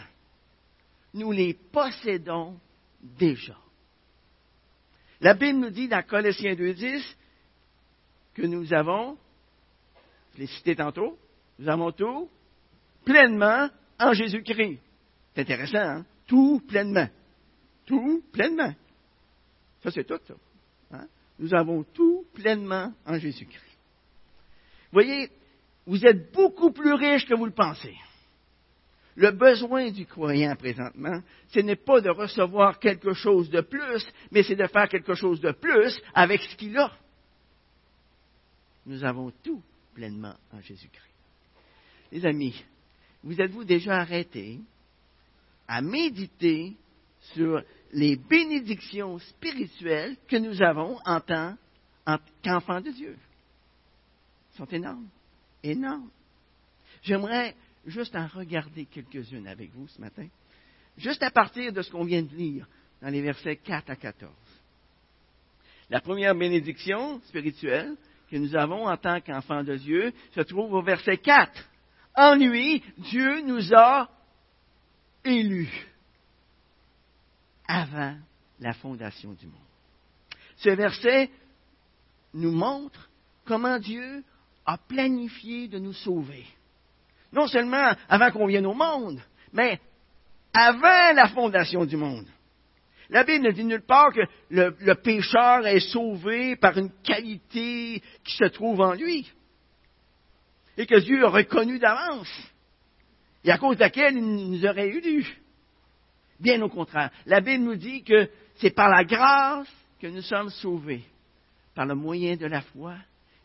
nous 1.14 1.32
les 1.32 1.54
possédons 1.54 2.60
déjà. 3.02 3.58
La 5.22 5.34
Bible 5.34 5.60
nous 5.60 5.70
dit 5.70 5.88
dans 5.88 6.06
Colossiens 6.06 6.54
2.10 6.54 7.04
que 8.34 8.44
nous 8.44 8.74
avons, 8.74 9.18
je 10.34 10.40
l'ai 10.40 10.48
cité 10.48 10.76
tantôt, 10.76 11.18
nous 11.58 11.70
avons 11.70 11.92
tout 11.92 12.30
pleinement 13.04 13.70
en 14.00 14.14
Jésus-Christ. 14.14 14.80
C'est 15.34 15.42
intéressant, 15.42 15.78
hein? 15.78 16.06
Tout 16.28 16.62
pleinement. 16.68 17.08
Tout 17.86 18.24
pleinement. 18.32 18.74
Ça, 19.84 19.92
c'est 19.92 20.04
tout, 20.04 20.20
ça. 20.28 20.36
Nous 21.40 21.54
avons 21.54 21.84
tout 21.84 22.26
pleinement 22.34 22.94
en 23.06 23.18
Jésus-Christ. 23.18 23.64
Voyez, 24.92 25.30
vous 25.86 26.06
êtes 26.06 26.32
beaucoup 26.34 26.72
plus 26.72 26.94
riche 26.94 27.26
que 27.26 27.34
vous 27.34 27.46
le 27.46 27.54
pensez. 27.54 27.96
Le 29.16 29.32
besoin 29.32 29.92
du 29.92 30.06
croyant 30.06 30.56
présentement, 30.56 31.22
ce 31.50 31.60
n'est 31.60 31.76
pas 31.76 32.00
de 32.02 32.10
recevoir 32.10 32.80
quelque 32.80 33.14
chose 33.14 33.50
de 33.50 33.62
plus, 33.62 34.06
mais 34.32 34.44
c'est 34.44 34.56
de 34.56 34.68
faire 34.68 34.88
quelque 34.88 35.14
chose 35.14 35.42
de 35.42 35.52
plus 35.52 36.00
avec 36.14 36.42
ce 36.42 36.56
qu'il 36.56 36.78
a. 36.78 36.92
Nous 38.86 39.04
avons 39.04 39.32
tout 39.44 39.62
pleinement 39.94 40.36
en 40.54 40.62
Jésus-Christ. 40.62 41.04
Les 42.12 42.26
amis, 42.26 42.64
vous 43.24 43.40
êtes-vous 43.40 43.66
déjà 43.66 43.98
arrêté 43.98 44.60
à 45.68 45.82
méditer 45.82 46.76
sur 47.34 47.62
les 47.92 48.16
bénédictions 48.16 49.20
spirituelles 49.20 50.18
que 50.28 50.38
nous 50.38 50.62
avons 50.62 50.98
en 51.06 51.20
tant 51.20 51.56
qu'enfants 52.44 52.82
de 52.82 52.92
Dieu? 52.92 53.18
Sont 54.56 54.66
énormes, 54.66 55.08
énormes. 55.64 56.10
J'aimerais 57.02 57.56
juste 57.86 58.16
en 58.16 58.28
regarder 58.28 58.86
quelques-unes 58.86 59.48
avec 59.48 59.72
vous 59.74 59.88
ce 59.88 60.02
matin, 60.02 60.28
juste 60.98 61.24
à 61.24 61.32
partir 61.32 61.72
de 61.72 61.82
ce 61.82 61.90
qu'on 61.90 62.04
vient 62.04 62.24
de 62.24 62.36
lire 62.36 62.68
dans 63.02 63.10
les 63.10 63.22
versets 63.22 63.56
4 63.56 63.90
à 63.90 63.96
14. 63.96 64.32
La 65.90 66.02
première 66.02 66.36
bénédiction 66.36 67.22
spirituelle 67.22 67.96
que 68.30 68.38
nous 68.38 68.56
avons 68.56 68.88
en 68.88 68.98
tant 68.98 69.22
qu'enfants 69.22 69.64
de 69.64 69.76
Dieu 69.76 70.14
se 70.36 70.42
trouve 70.42 70.74
au 70.74 70.84
verset 70.84 71.18
4. 71.18 71.52
En 72.16 72.36
lui, 72.36 72.84
Dieu 72.98 73.42
nous 73.42 73.74
a 73.74 74.10
élus 75.24 75.89
avant 77.70 78.16
la 78.60 78.74
fondation 78.74 79.32
du 79.34 79.46
monde. 79.46 79.56
Ce 80.58 80.70
verset 80.70 81.30
nous 82.34 82.52
montre 82.52 83.10
comment 83.46 83.78
Dieu 83.80 84.24
a 84.66 84.78
planifié 84.78 85.68
de 85.68 85.78
nous 85.78 85.94
sauver. 85.94 86.46
Non 87.32 87.48
seulement 87.48 87.94
avant 88.10 88.32
qu'on 88.32 88.48
vienne 88.48 88.66
au 88.66 88.74
monde, 88.74 89.22
mais 89.54 89.80
avant 90.52 91.14
la 91.14 91.30
fondation 91.30 91.86
du 91.86 91.96
monde. 91.96 92.26
La 93.12 93.24
Bible 93.24 93.46
ne 93.46 93.52
dit 93.52 93.64
nulle 93.64 93.86
part 93.86 94.14
que 94.14 94.22
le, 94.50 94.94
pécheur 94.96 95.66
est 95.66 95.80
sauvé 95.80 96.56
par 96.56 96.78
une 96.78 96.92
qualité 97.04 98.02
qui 98.24 98.36
se 98.36 98.46
trouve 98.46 98.82
en 98.82 98.94
lui 98.94 99.32
et 100.78 100.86
que 100.86 101.00
Dieu 101.00 101.24
a 101.24 101.30
reconnu 101.30 101.78
d'avance 101.80 102.32
et 103.44 103.52
à 103.52 103.58
cause 103.58 103.78
de 103.78 103.82
laquelle 103.82 104.18
il 104.18 104.52
nous 104.52 104.66
aurait 104.66 104.90
eu. 104.90 105.39
Bien 106.40 106.62
au 106.62 106.70
contraire, 106.70 107.12
la 107.26 107.42
Bible 107.42 107.64
nous 107.64 107.76
dit 107.76 108.04
que 108.04 108.30
c'est 108.56 108.72
par 108.72 108.90
la 108.90 109.04
grâce 109.04 109.68
que 110.00 110.08
nous 110.08 110.22
sommes 110.22 110.50
sauvés, 110.50 111.04
par 111.76 111.86
le 111.86 111.96
moyen 111.96 112.36
de 112.36 112.46
la 112.46 112.62
foi, 112.62 112.96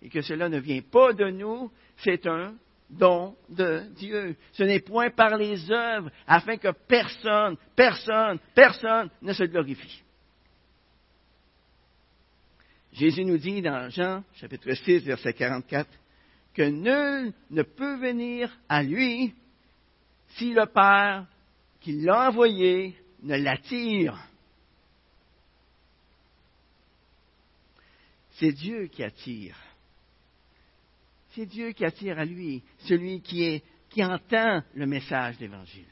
et 0.00 0.08
que 0.08 0.22
cela 0.22 0.48
ne 0.48 0.58
vient 0.58 0.80
pas 0.80 1.12
de 1.12 1.30
nous, 1.30 1.70
c'est 1.96 2.26
un 2.26 2.54
don 2.90 3.34
de 3.48 3.82
Dieu. 3.96 4.36
Ce 4.52 4.62
n'est 4.62 4.80
point 4.80 5.10
par 5.10 5.36
les 5.36 5.70
œuvres, 5.70 6.10
afin 6.26 6.56
que 6.56 6.68
personne, 6.86 7.56
personne, 7.74 8.38
personne 8.54 9.10
ne 9.22 9.32
se 9.32 9.44
glorifie. 9.44 10.02
Jésus 12.92 13.24
nous 13.24 13.38
dit 13.38 13.60
dans 13.60 13.90
Jean 13.90 14.22
chapitre 14.34 14.72
6, 14.72 15.00
verset 15.00 15.32
44, 15.32 15.90
que 16.54 16.62
nul 16.62 17.32
ne 17.50 17.62
peut 17.62 17.96
venir 17.96 18.56
à 18.68 18.84
lui 18.84 19.34
si 20.36 20.52
le 20.52 20.66
Père 20.66 21.26
qui 21.84 22.00
l'a 22.00 22.30
envoyé 22.30 22.96
ne 23.22 23.36
l'attire. 23.36 24.18
C'est 28.32 28.52
Dieu 28.52 28.86
qui 28.86 29.02
attire. 29.04 29.54
C'est 31.32 31.44
Dieu 31.44 31.72
qui 31.72 31.84
attire 31.84 32.18
à 32.18 32.24
lui, 32.24 32.62
celui 32.78 33.20
qui, 33.20 33.62
entend 34.02 34.62
le 34.74 34.86
message 34.86 35.36
d'Évangile. 35.36 35.84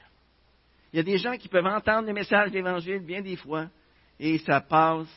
Il 0.93 0.97
y 0.97 1.01
a 1.01 1.03
des 1.03 1.19
gens 1.19 1.37
qui 1.37 1.49
peuvent 1.49 1.67
entendre 1.67 2.07
le 2.07 2.15
message 2.15 2.51
d'Évangile 2.53 3.01
bien 3.01 3.21
des 3.21 3.37
fois, 3.37 3.69
et 4.19 4.39
ça 4.39 4.63
passe 4.63 5.09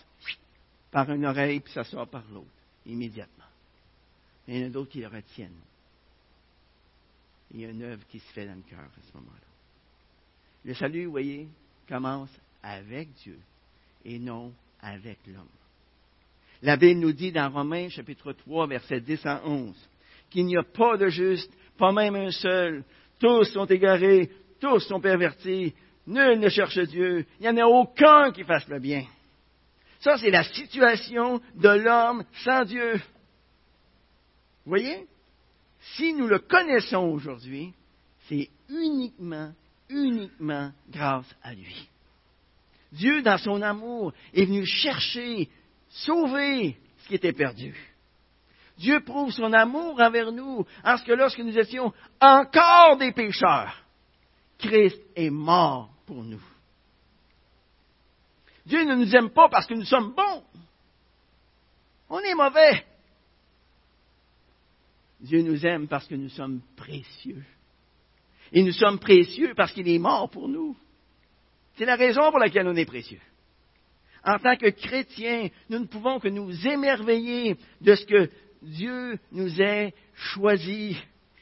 par 0.92 1.10
une 1.10 1.26
oreille, 1.26 1.62
puis 1.62 1.72
ça 1.72 1.86
sort 1.86 2.08
par 2.08 2.24
l'autre, 2.32 2.48
immédiatement. 2.86 3.46
Mais 4.46 4.56
il 4.56 4.62
y 4.62 4.64
en 4.66 4.68
a 4.68 4.72
d'autres 4.72 4.92
qui 4.92 5.00
le 5.00 5.08
retiennent. 5.08 5.62
Il 7.52 7.62
y 7.62 7.66
a 7.66 7.70
une 7.70 7.84
œuvre 7.84 8.06
qui 8.08 8.20
se 8.20 8.32
fait 8.34 8.46
dans 8.46 8.56
le 8.56 8.64
cœur 8.64 8.80
à 8.80 9.10
ce 9.10 9.18
moment-là. 9.18 9.55
Le 10.66 10.74
salut, 10.74 11.06
vous 11.06 11.12
voyez, 11.12 11.48
commence 11.88 12.32
avec 12.64 13.14
Dieu 13.24 13.38
et 14.04 14.18
non 14.18 14.52
avec 14.82 15.20
l'homme. 15.28 15.48
La 16.64 16.76
Bible 16.76 17.02
nous 17.02 17.12
dit 17.12 17.32
dans 17.32 17.52
Romains 17.52 17.90
chapitre 17.90 18.34
3, 18.34 18.66
verset 18.66 19.00
10 19.00 19.26
à 19.28 19.46
11, 19.46 19.76
qu'il 20.32 20.48
n'y 20.48 20.58
a 20.58 20.64
pas 20.64 20.98
de 20.98 21.08
juste, 21.10 21.54
pas 21.78 21.92
même 21.92 22.16
un 22.16 22.32
seul. 22.32 22.84
Tous 23.20 23.44
sont 23.46 23.66
égarés, 23.66 24.32
tous 24.60 24.80
sont 24.80 25.00
pervertis, 25.00 25.76
nul 26.08 26.40
ne 26.40 26.50
cherche 26.50 26.80
Dieu, 26.80 27.28
il 27.40 27.44
n'y 27.44 27.50
en 27.50 27.58
a 27.58 27.68
aucun 27.68 28.32
qui 28.32 28.44
fasse 28.44 28.68
le 28.68 28.80
bien. 28.80 29.06
Ça, 30.00 30.18
c'est 30.18 30.32
la 30.32 30.44
situation 30.44 31.42
de 31.54 31.70
l'homme 31.70 32.26
sans 32.44 32.66
Dieu. 32.66 32.94
Vous 34.66 34.72
voyez? 34.72 35.06
Si 35.96 36.12
nous 36.16 36.28
le 36.28 36.40
connaissons 36.40 37.04
aujourd'hui, 37.10 37.72
c'est 38.28 38.50
uniquement 38.68 39.54
uniquement 39.90 40.72
grâce 40.90 41.34
à 41.44 41.54
lui. 41.54 41.90
Dieu, 42.92 43.22
dans 43.22 43.38
son 43.38 43.62
amour, 43.62 44.14
est 44.34 44.46
venu 44.46 44.66
chercher, 44.66 45.50
sauver 45.90 46.78
ce 47.00 47.08
qui 47.08 47.16
était 47.16 47.34
perdu. 47.34 47.76
Dieu 48.78 49.02
prouve 49.02 49.32
son 49.32 49.54
amour 49.54 50.00
envers 50.00 50.32
nous, 50.32 50.66
en 50.84 50.98
que 50.98 51.14
lorsque 51.14 51.40
nous 51.40 51.58
étions 51.58 51.94
encore 52.20 52.98
des 52.98 53.12
pécheurs, 53.12 53.84
Christ 54.58 55.02
est 55.16 55.30
mort 55.30 55.90
pour 56.06 56.24
nous. 56.24 56.44
Dieu 58.66 58.84
ne 58.84 58.96
nous 58.96 59.16
aime 59.16 59.30
pas 59.30 59.48
parce 59.50 59.68
que 59.68 59.76
nous 59.76 59.86
sommes 59.86 60.14
bons. 60.14 60.44
On 62.10 62.20
est 62.20 62.34
mauvais. 62.34 62.86
Dieu 65.20 65.42
nous 65.42 65.66
aime 65.66 65.88
parce 65.88 66.08
que 66.08 66.16
nous 66.16 66.30
sommes 66.30 66.62
précieux. 66.76 67.44
Et 68.52 68.64
nous 68.64 68.72
sommes 68.72 69.00
précieux 69.00 69.54
parce 69.56 69.72
qu'il 69.72 69.88
est 69.90 70.00
mort 70.00 70.30
pour 70.30 70.48
nous. 70.48 70.76
C'est 71.78 71.86
la 71.86 71.96
raison 71.96 72.30
pour 72.30 72.40
laquelle 72.40 72.68
on 72.68 72.76
est 72.76 72.86
précieux. 72.86 73.20
En 74.24 74.40
tant 74.40 74.56
que 74.56 74.70
chrétiens, 74.70 75.50
nous 75.70 75.80
ne 75.80 75.86
pouvons 75.86 76.20
que 76.20 76.30
nous 76.30 76.68
émerveiller 76.68 77.58
de 77.82 77.96
ce 77.96 78.06
que 78.06 78.30
Dieu 78.62 79.20
nous 79.32 79.62
ait 79.62 79.94
choisi, 80.16 80.98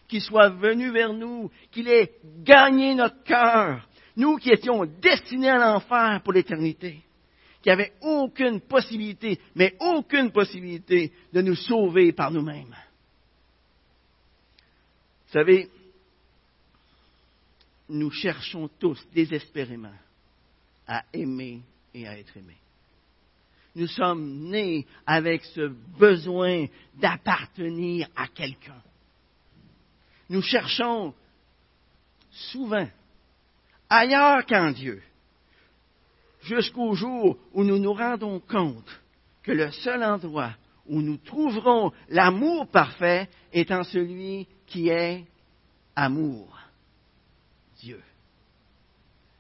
qu'il 0.07 0.21
soit 0.21 0.49
venu 0.49 0.91
vers 0.91 1.13
nous, 1.13 1.49
qu'il 1.71 1.87
ait 1.87 2.11
gagné 2.43 2.93
notre 2.93 3.23
cœur, 3.23 3.87
nous 4.17 4.35
qui 4.37 4.51
étions 4.51 4.85
destinés 4.85 5.49
à 5.49 5.57
l'enfer 5.57 6.21
pour 6.23 6.33
l'éternité, 6.33 7.01
qui 7.61 7.69
n'avaient 7.69 7.93
aucune 8.01 8.59
possibilité, 8.59 9.39
mais 9.55 9.75
aucune 9.79 10.31
possibilité 10.31 11.13
de 11.31 11.41
nous 11.41 11.55
sauver 11.55 12.11
par 12.11 12.31
nous-mêmes. 12.31 12.75
Vous 15.25 15.39
savez, 15.39 15.69
nous 17.89 18.11
cherchons 18.11 18.69
tous 18.79 18.99
désespérément 19.13 19.93
à 20.87 21.03
aimer 21.13 21.61
et 21.93 22.07
à 22.07 22.17
être 22.17 22.35
aimés. 22.37 22.57
Nous 23.75 23.87
sommes 23.87 24.49
nés 24.49 24.85
avec 25.05 25.43
ce 25.45 25.67
besoin 25.97 26.65
d'appartenir 26.95 28.07
à 28.15 28.27
quelqu'un. 28.27 28.81
Nous 30.29 30.41
cherchons 30.41 31.13
souvent 32.31 32.87
ailleurs 33.89 34.45
qu'en 34.45 34.71
Dieu, 34.71 35.01
jusqu'au 36.43 36.93
jour 36.93 37.37
où 37.53 37.63
nous 37.63 37.79
nous 37.79 37.93
rendons 37.93 38.39
compte 38.39 39.01
que 39.41 39.51
le 39.51 39.71
seul 39.71 40.03
endroit 40.03 40.53
où 40.85 41.01
nous 41.01 41.17
trouverons 41.17 41.91
l'amour 42.09 42.67
parfait 42.67 43.29
est 43.51 43.71
en 43.71 43.83
celui 43.83 44.47
qui 44.67 44.89
est 44.89 45.25
amour. 45.95 46.62
Dieu. 47.83 48.01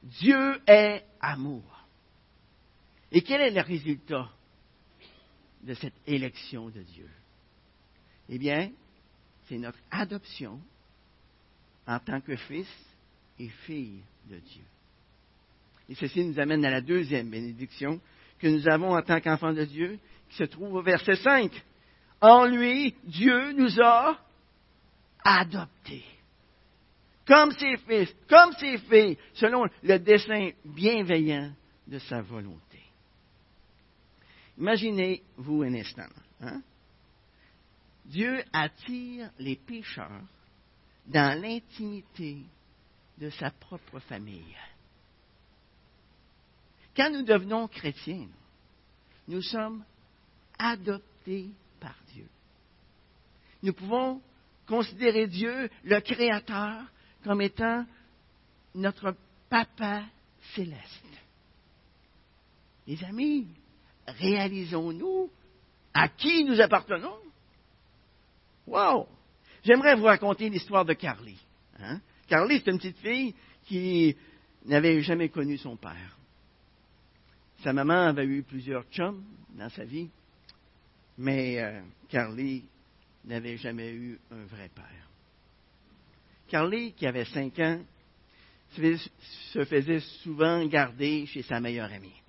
Dieu 0.03 0.61
est 0.67 1.05
amour. 1.21 1.63
Et 3.09 3.21
quel 3.21 3.39
est 3.39 3.51
le 3.51 3.61
résultat 3.61 4.29
de 5.61 5.73
cette 5.75 5.93
élection 6.05 6.69
de 6.69 6.81
Dieu? 6.81 7.09
Eh 8.27 8.37
bien, 8.37 8.69
c'est 9.47 9.57
notre 9.57 9.79
adoption 9.89 10.59
en 11.87 11.99
tant 11.99 12.19
que 12.19 12.35
fils 12.35 12.67
et 13.39 13.47
fille 13.65 14.01
de 14.29 14.37
Dieu. 14.37 14.63
Et 15.87 15.95
ceci 15.95 16.25
nous 16.25 16.39
amène 16.39 16.65
à 16.65 16.71
la 16.71 16.81
deuxième 16.81 17.29
bénédiction 17.29 18.01
que 18.39 18.47
nous 18.47 18.67
avons 18.67 18.93
en 18.93 19.01
tant 19.01 19.21
qu'enfants 19.21 19.53
de 19.53 19.63
Dieu, 19.63 19.99
qui 20.29 20.35
se 20.35 20.43
trouve 20.43 20.73
au 20.73 20.81
verset 20.81 21.15
5. 21.15 21.49
En 22.19 22.45
lui, 22.45 22.93
Dieu 23.05 23.53
nous 23.53 23.81
a 23.81 24.19
adoptés 25.23 26.03
comme 27.25 27.51
ses 27.51 27.77
fils, 27.77 28.13
comme 28.27 28.53
ses 28.53 28.77
filles, 28.77 29.17
selon 29.33 29.65
le 29.81 29.97
dessein 29.97 30.51
bienveillant 30.65 31.53
de 31.87 31.99
sa 31.99 32.21
volonté. 32.21 32.81
Imaginez-vous 34.57 35.63
un 35.63 35.73
instant. 35.75 36.09
Hein? 36.41 36.61
Dieu 38.05 38.43
attire 38.51 39.31
les 39.39 39.55
pécheurs 39.55 40.21
dans 41.07 41.41
l'intimité 41.41 42.43
de 43.17 43.29
sa 43.29 43.49
propre 43.51 43.99
famille. 43.99 44.57
Quand 46.95 47.09
nous 47.11 47.23
devenons 47.23 47.67
chrétiens, 47.67 48.27
nous 49.27 49.41
sommes 49.41 49.83
adoptés 50.59 51.49
par 51.79 51.95
Dieu. 52.13 52.27
Nous 53.63 53.73
pouvons 53.73 54.21
considérer 54.67 55.27
Dieu 55.27 55.69
le 55.83 55.99
Créateur 56.01 56.83
comme 57.23 57.41
étant 57.41 57.85
notre 58.75 59.15
Papa 59.49 60.03
céleste. 60.55 61.05
Les 62.87 63.03
amis, 63.03 63.47
réalisons-nous 64.07 65.29
à 65.93 66.09
qui 66.09 66.43
nous 66.43 66.59
appartenons? 66.59 67.17
Wow! 68.67 69.07
J'aimerais 69.63 69.95
vous 69.95 70.05
raconter 70.05 70.49
l'histoire 70.49 70.83
de 70.83 70.93
Carly. 70.93 71.37
Hein? 71.79 72.01
Carly, 72.27 72.59
c'est 72.59 72.71
une 72.71 72.77
petite 72.77 72.97
fille 72.97 73.33
qui 73.65 74.15
n'avait 74.65 75.01
jamais 75.01 75.29
connu 75.29 75.57
son 75.57 75.77
père. 75.77 76.17
Sa 77.63 77.71
maman 77.71 78.07
avait 78.07 78.25
eu 78.25 78.43
plusieurs 78.43 78.83
chums 78.91 79.23
dans 79.49 79.69
sa 79.69 79.85
vie, 79.85 80.09
mais 81.17 81.61
euh, 81.61 81.81
Carly 82.09 82.65
n'avait 83.23 83.57
jamais 83.57 83.93
eu 83.93 84.19
un 84.31 84.43
vrai 84.45 84.69
père. 84.73 85.12
Carly, 86.47 86.93
qui 86.93 87.05
avait 87.05 87.25
cinq 87.25 87.59
ans, 87.59 87.79
se 88.75 89.65
faisait 89.65 89.99
souvent 90.21 90.65
garder 90.65 91.25
chez 91.27 91.43
sa 91.43 91.59
meilleure 91.59 91.91
amie. 91.91 92.21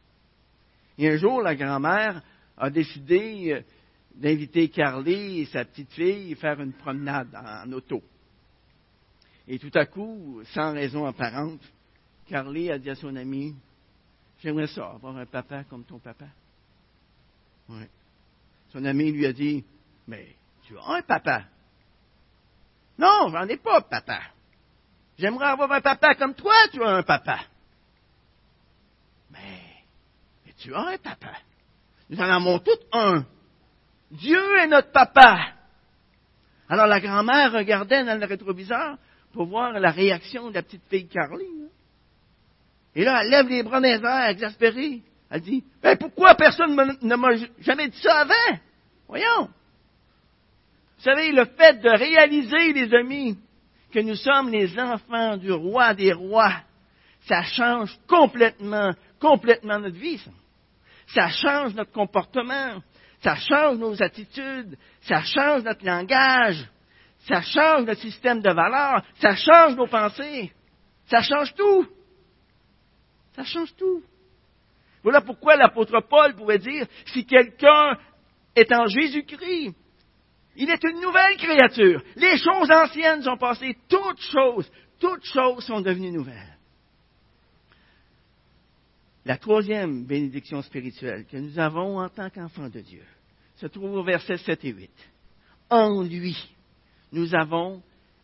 Et 0.98 1.08
un 1.08 1.16
jour, 1.16 1.42
la 1.42 1.54
grand-mère 1.54 2.22
a 2.56 2.70
décidé 2.70 3.52
euh, 3.52 3.62
d'inviter 4.14 4.68
Carly 4.68 5.40
et 5.40 5.46
sa 5.46 5.64
petite 5.64 5.92
fille 5.92 6.32
à 6.32 6.36
faire 6.36 6.60
une 6.60 6.72
promenade 6.72 7.34
en 7.34 7.70
auto. 7.72 8.02
Et 9.48 9.58
tout 9.58 9.72
à 9.74 9.86
coup, 9.86 10.40
sans 10.52 10.72
raison 10.72 11.04
apparente, 11.04 11.60
Carly 12.28 12.70
a 12.70 12.78
dit 12.78 12.90
à 12.90 12.94
son 12.94 13.14
ami, 13.16 13.54
J'aimerais 14.44 14.66
ça, 14.66 14.90
avoir 14.90 15.16
un 15.16 15.24
papa 15.24 15.64
comme 15.64 15.84
ton 15.84 15.98
papa. 15.98 16.26
Ouais. 17.70 17.88
Son 18.70 18.84
ami 18.84 19.10
lui 19.10 19.24
a 19.24 19.32
dit, 19.32 19.64
mais 20.06 20.36
tu 20.64 20.76
as 20.76 20.86
un 20.86 21.02
papa. 21.02 21.46
Non, 22.98 23.28
j'en 23.30 23.46
ai 23.48 23.56
pas, 23.56 23.80
papa. 23.80 24.20
J'aimerais 25.18 25.46
avoir 25.46 25.70
un 25.72 25.80
papa 25.80 26.14
comme 26.14 26.34
toi, 26.34 26.54
tu 26.72 26.82
as 26.82 26.88
un 26.88 27.02
papa. 27.02 27.40
Mais, 29.30 29.84
tu 30.58 30.74
as 30.74 30.80
un 30.80 30.98
papa. 30.98 31.32
Nous 32.10 32.18
en 32.18 32.24
avons 32.24 32.58
tous 32.58 32.78
un. 32.92 33.24
Dieu 34.10 34.56
est 34.58 34.66
notre 34.66 34.92
papa. 34.92 35.54
Alors 36.68 36.86
la 36.86 37.00
grand-mère 37.00 37.52
regardait 37.52 38.04
dans 38.04 38.18
le 38.18 38.26
rétroviseur 38.26 38.96
pour 39.32 39.46
voir 39.46 39.72
la 39.72 39.90
réaction 39.90 40.50
de 40.50 40.54
la 40.54 40.62
petite 40.62 40.84
fille 40.88 41.08
Carly. 41.08 41.46
Et 42.94 43.04
là, 43.04 43.22
elle 43.22 43.30
lève 43.30 43.48
les 43.48 43.62
bras 43.62 43.80
dans 43.80 44.22
les 44.24 44.30
exaspérée. 44.30 45.02
Elle 45.30 45.40
dit, 45.40 45.64
mais 45.82 45.96
pourquoi 45.96 46.34
personne 46.34 46.76
ne 47.02 47.16
m'a 47.16 47.28
jamais 47.58 47.88
dit 47.88 48.00
ça 48.00 48.20
avant? 48.20 48.58
Voyons. 49.08 49.50
Vous 51.04 51.10
savez, 51.10 51.32
le 51.32 51.44
fait 51.44 51.82
de 51.82 51.90
réaliser, 51.90 52.72
les 52.72 52.94
amis, 52.94 53.36
que 53.92 53.98
nous 53.98 54.14
sommes 54.14 54.48
les 54.48 54.78
enfants 54.78 55.36
du 55.36 55.52
roi 55.52 55.92
des 55.92 56.14
rois, 56.14 56.62
ça 57.26 57.42
change 57.42 57.94
complètement, 58.08 58.90
complètement 59.20 59.78
notre 59.78 59.98
vie. 59.98 60.16
Ça, 60.16 60.30
ça 61.14 61.28
change 61.28 61.74
notre 61.74 61.92
comportement, 61.92 62.80
ça 63.20 63.34
change 63.36 63.76
nos 63.76 64.02
attitudes, 64.02 64.78
ça 65.02 65.20
change 65.20 65.62
notre 65.62 65.84
langage, 65.84 66.66
ça 67.28 67.42
change 67.42 67.84
notre 67.84 68.00
système 68.00 68.40
de 68.40 68.50
valeurs, 68.50 69.02
ça 69.20 69.36
change 69.36 69.76
nos 69.76 69.86
pensées, 69.86 70.52
ça 71.10 71.20
change 71.20 71.54
tout. 71.54 71.86
Ça 73.36 73.44
change 73.44 73.76
tout. 73.76 74.02
Voilà 75.02 75.20
pourquoi 75.20 75.56
l'apôtre 75.56 76.00
Paul 76.08 76.34
pouvait 76.34 76.58
dire, 76.58 76.86
si 77.08 77.26
quelqu'un 77.26 77.98
est 78.56 78.72
en 78.72 78.86
Jésus-Christ, 78.86 79.74
il 80.56 80.70
est 80.70 80.84
une 80.84 81.00
nouvelle 81.00 81.36
créature. 81.36 82.02
Les 82.16 82.38
choses 82.38 82.70
anciennes 82.70 83.22
sont 83.22 83.36
passées, 83.36 83.76
toutes 83.88 84.20
choses, 84.20 84.70
toutes 85.00 85.24
choses 85.24 85.64
sont 85.64 85.80
devenues 85.80 86.12
nouvelles. 86.12 86.56
La 89.24 89.38
troisième 89.38 90.04
bénédiction 90.04 90.60
spirituelle 90.62 91.24
que 91.24 91.38
nous 91.38 91.58
avons 91.58 91.98
en 91.98 92.08
tant 92.08 92.28
qu'enfants 92.28 92.68
de 92.68 92.80
Dieu 92.80 93.02
se 93.56 93.66
trouve 93.66 93.94
au 93.94 94.04
verset 94.04 94.36
7 94.36 94.64
et 94.64 94.72
8. 94.72 94.90
En 95.70 96.02
lui, 96.02 96.36
nous 97.10 97.34
avons 97.34 97.82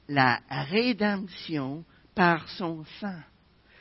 la 0.09 0.41
rédemption 0.51 1.85
par 2.15 2.49
son 2.51 2.85
sang, 3.01 3.19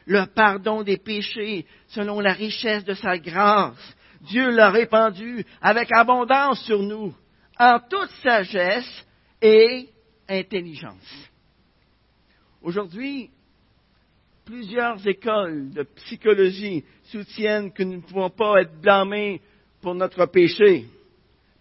le 0.05 0.25
pardon 0.27 0.83
des 0.83 0.97
péchés 0.97 1.65
selon 1.87 2.19
la 2.19 2.33
richesse 2.33 2.85
de 2.85 2.93
sa 2.93 3.17
grâce. 3.17 3.95
Dieu 4.21 4.49
l'a 4.49 4.69
répandu 4.69 5.45
avec 5.61 5.91
abondance 5.91 6.63
sur 6.65 6.81
nous, 6.81 7.13
en 7.59 7.79
toute 7.79 8.09
sagesse 8.23 9.05
et 9.41 9.89
intelligence. 10.29 11.29
Aujourd'hui, 12.61 13.29
plusieurs 14.45 15.05
écoles 15.05 15.71
de 15.71 15.83
psychologie 15.83 16.85
soutiennent 17.03 17.71
que 17.73 17.83
nous 17.83 17.97
ne 17.97 18.01
pouvons 18.01 18.29
pas 18.29 18.61
être 18.61 18.79
blâmés 18.79 19.41
pour 19.81 19.93
notre 19.93 20.25
péché, 20.25 20.85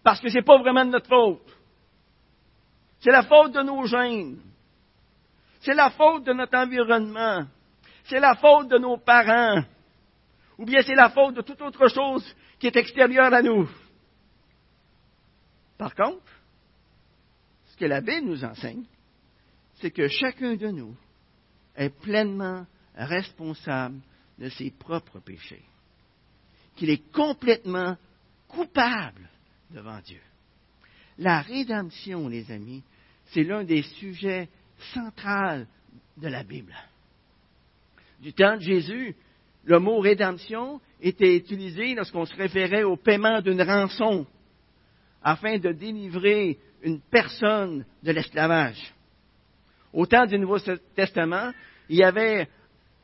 parce 0.03 0.21
que 0.21 0.29
ce 0.29 0.35
n'est 0.35 0.43
pas 0.43 0.57
vraiment 0.57 0.85
de 0.85 0.91
notre 0.91 1.09
faute. 1.09 1.57
C'est 3.01 3.11
la 3.11 3.23
faute 3.23 3.53
de 3.53 3.61
nos 3.61 3.85
gènes. 3.85 4.39
C'est 5.61 5.73
la 5.73 5.89
faute 5.89 6.23
de 6.23 6.33
notre 6.33 6.57
environnement. 6.57 7.45
C'est 8.05 8.19
la 8.19 8.35
faute 8.35 8.69
de 8.69 8.77
nos 8.77 8.97
parents. 8.97 9.63
Ou 10.57 10.65
bien 10.65 10.81
c'est 10.81 10.95
la 10.95 11.09
faute 11.09 11.35
de 11.35 11.41
toute 11.41 11.61
autre 11.61 11.87
chose 11.87 12.25
qui 12.57 12.67
est 12.67 12.75
extérieure 12.75 13.33
à 13.33 13.41
nous. 13.41 13.69
Par 15.79 15.95
contre, 15.95 16.29
ce 17.71 17.77
que 17.77 17.85
la 17.85 18.01
Bible 18.01 18.27
nous 18.27 18.43
enseigne, 18.43 18.83
c'est 19.75 19.91
que 19.91 20.09
chacun 20.09 20.55
de 20.55 20.67
nous 20.67 20.93
est 21.73 21.89
pleinement 21.89 22.67
responsable 22.95 24.01
de 24.37 24.49
ses 24.49 24.71
propres 24.71 25.19
péchés. 25.21 25.63
Qu'il 26.75 26.89
est 26.89 27.09
complètement 27.13 27.95
coupable 28.49 29.29
devant 29.71 29.99
Dieu. 30.01 30.19
La 31.17 31.41
rédemption, 31.41 32.27
les 32.27 32.51
amis, 32.51 32.83
c'est 33.27 33.43
l'un 33.43 33.63
des 33.63 33.83
sujets 33.83 34.49
centraux 34.93 35.65
de 36.17 36.27
la 36.27 36.43
Bible. 36.43 36.75
Du 38.19 38.33
temps 38.33 38.57
de 38.57 38.61
Jésus, 38.61 39.15
le 39.63 39.79
mot 39.79 39.99
rédemption 39.99 40.81
était 40.99 41.37
utilisé 41.37 41.95
lorsqu'on 41.95 42.25
se 42.25 42.35
référait 42.35 42.83
au 42.83 42.97
paiement 42.97 43.39
d'une 43.41 43.61
rançon 43.61 44.27
afin 45.23 45.57
de 45.57 45.71
délivrer 45.71 46.57
une 46.81 47.01
personne 47.01 47.85
de 48.01 48.11
l'esclavage. 48.11 48.93
Au 49.91 50.05
temps 50.05 50.25
du 50.25 50.37
Nouveau 50.37 50.59
Testament, 50.95 51.51
il 51.89 51.97
y 51.97 52.03
avait 52.03 52.47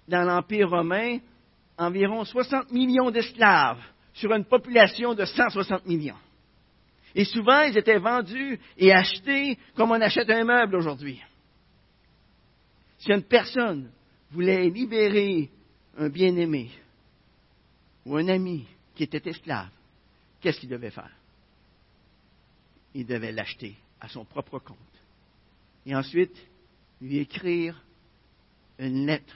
dans 0.08 0.24
l'Empire 0.24 0.70
romain 0.70 1.20
environ 1.78 2.24
60 2.24 2.72
millions 2.72 3.12
d'esclaves 3.12 3.82
sur 4.14 4.32
une 4.34 4.46
population 4.46 5.14
de 5.14 5.26
160 5.26 5.86
millions. 5.86 6.18
Et 7.14 7.26
souvent, 7.26 7.62
ils 7.62 7.78
étaient 7.78 7.98
vendus 7.98 8.60
et 8.78 8.94
achetés 8.94 9.58
comme 9.76 9.92
on 9.92 10.02
achète 10.02 10.30
un 10.30 10.44
meuble 10.44 10.76
aujourd'hui. 10.76 11.22
Si 13.00 13.12
une 13.12 13.24
personne 13.24 13.90
voulait 14.32 14.70
libérer 14.70 15.50
un 15.98 16.10
bien-aimé 16.10 16.72
ou 18.06 18.18
un 18.18 18.28
ami 18.28 18.66
qui 18.96 19.04
était 19.04 19.30
esclave, 19.30 19.70
qu'est-ce 20.42 20.60
qu'il 20.60 20.70
devait 20.70 20.92
faire? 20.92 21.12
Il 22.96 23.06
devait 23.06 23.32
l'acheter 23.32 23.76
à 24.02 24.10
son 24.10 24.26
propre 24.26 24.58
compte. 24.58 24.78
Et 25.86 25.96
ensuite, 25.96 26.36
lui 27.00 27.20
écrire 27.20 27.80
une 28.80 29.06
lettre 29.06 29.36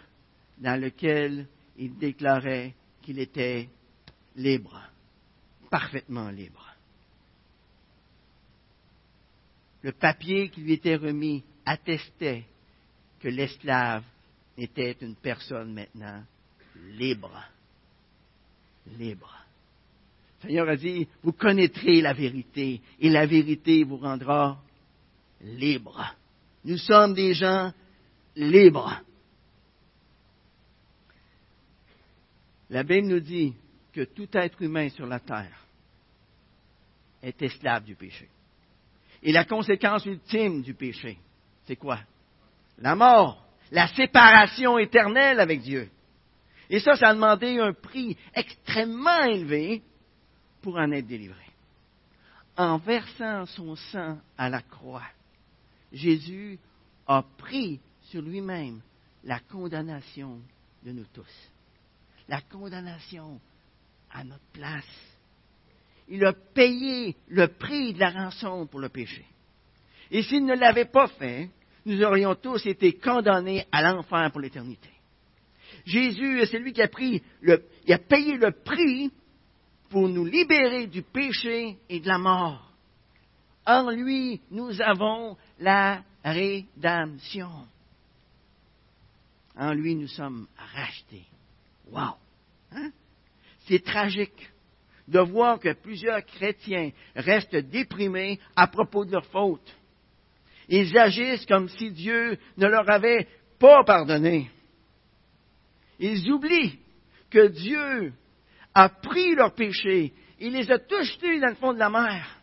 dans 0.57 0.81
laquelle 0.81 1.47
il 1.77 1.95
déclarait 1.97 2.73
qu'il 3.03 3.19
était 3.19 3.69
libre, 4.35 4.81
parfaitement 5.69 6.31
libre 6.31 6.69
le 9.81 9.91
papier 9.91 10.49
qui 10.49 10.61
lui 10.61 10.73
était 10.73 10.95
remis 10.95 11.43
attestait 11.65 12.43
que 13.19 13.27
l'esclave 13.27 14.03
était 14.57 14.97
une 15.01 15.15
personne 15.15 15.73
maintenant 15.73 16.23
libre. 16.75 17.43
Libre. 18.97 19.38
Le 20.41 20.47
Seigneur 20.47 20.69
a 20.69 20.75
dit, 20.77 21.07
vous 21.21 21.33
connaîtrez 21.33 22.01
la 22.01 22.13
vérité 22.13 22.81
et 22.99 23.09
la 23.09 23.25
vérité 23.25 23.83
vous 23.83 23.97
rendra 23.97 24.57
libre. 25.41 26.15
Nous 26.63 26.77
sommes 26.77 27.13
des 27.13 27.33
gens 27.33 27.73
libres. 28.35 29.01
La 32.69 32.83
Bible 32.83 33.07
nous 33.07 33.19
dit 33.19 33.53
que 33.91 34.01
tout 34.01 34.29
être 34.33 34.61
humain 34.61 34.89
sur 34.89 35.07
la 35.07 35.19
terre 35.19 35.65
est 37.21 37.41
esclave 37.41 37.83
du 37.83 37.95
péché. 37.95 38.29
Et 39.21 39.33
la 39.33 39.43
conséquence 39.43 40.05
ultime 40.05 40.61
du 40.61 40.73
péché, 40.73 41.17
c'est 41.65 41.75
quoi? 41.75 41.99
La 42.77 42.95
mort, 42.95 43.43
la 43.71 43.87
séparation 43.89 44.77
éternelle 44.77 45.41
avec 45.41 45.61
Dieu. 45.61 45.89
Et 46.69 46.79
ça, 46.79 46.95
ça 46.95 47.09
a 47.09 47.13
demandé 47.13 47.59
un 47.59 47.73
prix 47.73 48.15
extrêmement 48.33 49.23
élevé 49.23 49.81
pour 50.61 50.77
en 50.77 50.91
être 50.91 51.07
délivré. 51.07 51.45
En 52.57 52.77
versant 52.77 53.45
son 53.45 53.75
sang 53.75 54.17
à 54.37 54.49
la 54.49 54.61
croix, 54.61 55.07
Jésus 55.91 56.59
a 57.07 57.23
pris 57.37 57.79
sur 58.03 58.21
lui-même 58.21 58.81
la 59.23 59.39
condamnation 59.39 60.39
de 60.83 60.91
nous 60.91 61.05
tous. 61.13 61.51
La 62.27 62.41
condamnation 62.41 63.39
à 64.11 64.23
notre 64.23 64.45
place 64.53 65.09
il 66.09 66.25
a 66.25 66.33
payé 66.33 67.15
le 67.27 67.47
prix 67.47 67.93
de 67.93 67.99
la 67.99 68.09
rançon 68.09 68.65
pour 68.65 68.79
le 68.79 68.89
péché. 68.89 69.23
Et 70.11 70.23
s'il 70.23 70.45
ne 70.45 70.55
l'avait 70.55 70.85
pas 70.85 71.07
fait, 71.07 71.49
nous 71.85 72.01
aurions 72.03 72.35
tous 72.35 72.65
été 72.65 72.93
condamnés 72.93 73.65
à 73.71 73.83
l'enfer 73.83 74.31
pour 74.31 74.41
l'éternité. 74.41 74.89
Jésus, 75.85 76.45
c'est 76.47 76.59
lui 76.59 76.73
qui 76.73 76.81
a, 76.81 76.85
a 76.85 77.97
payé 77.99 78.37
le 78.37 78.51
prix 78.51 79.11
pour 79.89 80.07
nous 80.07 80.25
libérer 80.25 80.87
du 80.87 81.01
péché 81.01 81.77
et 81.89 81.99
de 81.99 82.07
la 82.07 82.17
mort. 82.17 82.71
En 83.65 83.89
lui, 83.89 84.41
nous 84.51 84.81
avons 84.81 85.37
la 85.59 86.03
rédemption. 86.23 87.51
En 89.55 89.73
lui, 89.73 89.95
nous 89.95 90.07
sommes 90.07 90.47
rachetés. 90.55 91.25
Wow! 91.91 92.15
Hein? 92.71 92.91
C'est 93.67 93.83
tragique 93.83 94.49
de 95.07 95.19
voir 95.19 95.59
que 95.59 95.73
plusieurs 95.73 96.23
chrétiens 96.25 96.91
restent 97.15 97.55
déprimés 97.55 98.39
à 98.55 98.67
propos 98.67 99.05
de 99.05 99.11
leurs 99.11 99.25
fautes. 99.25 99.75
Ils 100.67 100.97
agissent 100.97 101.47
comme 101.47 101.67
si 101.67 101.91
Dieu 101.91 102.37
ne 102.57 102.67
leur 102.67 102.89
avait 102.89 103.27
pas 103.57 103.83
pardonné. 103.83 104.49
Ils 105.99 106.31
oublient 106.31 106.79
que 107.29 107.47
Dieu 107.47 108.13
a 108.79 108.87
pris 108.87 109.35
leurs 109.35 109.53
péchés. 109.53 110.13
Il 110.39 110.53
les 110.53 110.71
a 110.71 110.79
tous 110.79 111.03
jetés 111.03 111.39
dans 111.41 111.49
le 111.49 111.55
fond 111.55 111.73
de 111.73 111.79
la 111.79 111.89
mer. 111.89 112.37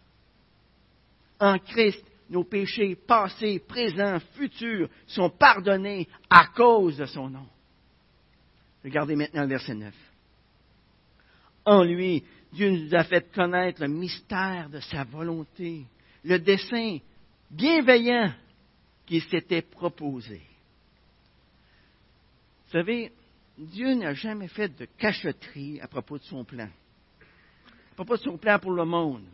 En 1.41 1.59
Christ, 1.59 2.05
nos 2.29 2.45
péchés 2.45 2.95
passés, 2.95 3.59
présents, 3.67 4.19
futurs 4.35 4.91
sont 5.07 5.31
pardonnés 5.31 6.07
à 6.29 6.49
cause 6.49 6.99
de 6.99 7.07
son 7.07 7.31
nom. 7.31 7.47
Regardez 8.85 9.17
maintenant 9.17 9.43
le 9.43 9.49
verset 9.49 9.75
9. 9.75 9.95
En 11.65 11.83
lui, 11.85 12.23
Dieu 12.53 12.71
nous 12.71 12.95
a 12.95 13.05
fait 13.05 13.33
connaître 13.33 13.81
le 13.81 13.89
mystère 13.89 14.69
de 14.69 14.81
sa 14.81 15.05
volonté, 15.05 15.87
le 16.23 16.39
dessein 16.39 16.99
bienveillant 17.51 18.33
qu'il 19.07 19.23
s'était 19.23 19.63
proposé. 19.63 20.43
Vous 22.67 22.73
savez, 22.73 23.11
Dieu 23.59 23.95
n'a 23.95 24.15
jamais 24.15 24.49
fait 24.49 24.69
de 24.77 24.87
cachotterie 24.99 25.81
à 25.81 25.89
propos 25.89 26.19
de 26.19 26.25
son 26.25 26.45
plan, 26.45 26.69
à 27.93 27.95
propos 27.95 28.17
de 28.17 28.23
son 28.23 28.37
plan 28.37 28.59
pour 28.59 28.73
le 28.73 28.85
monde. 28.85 29.25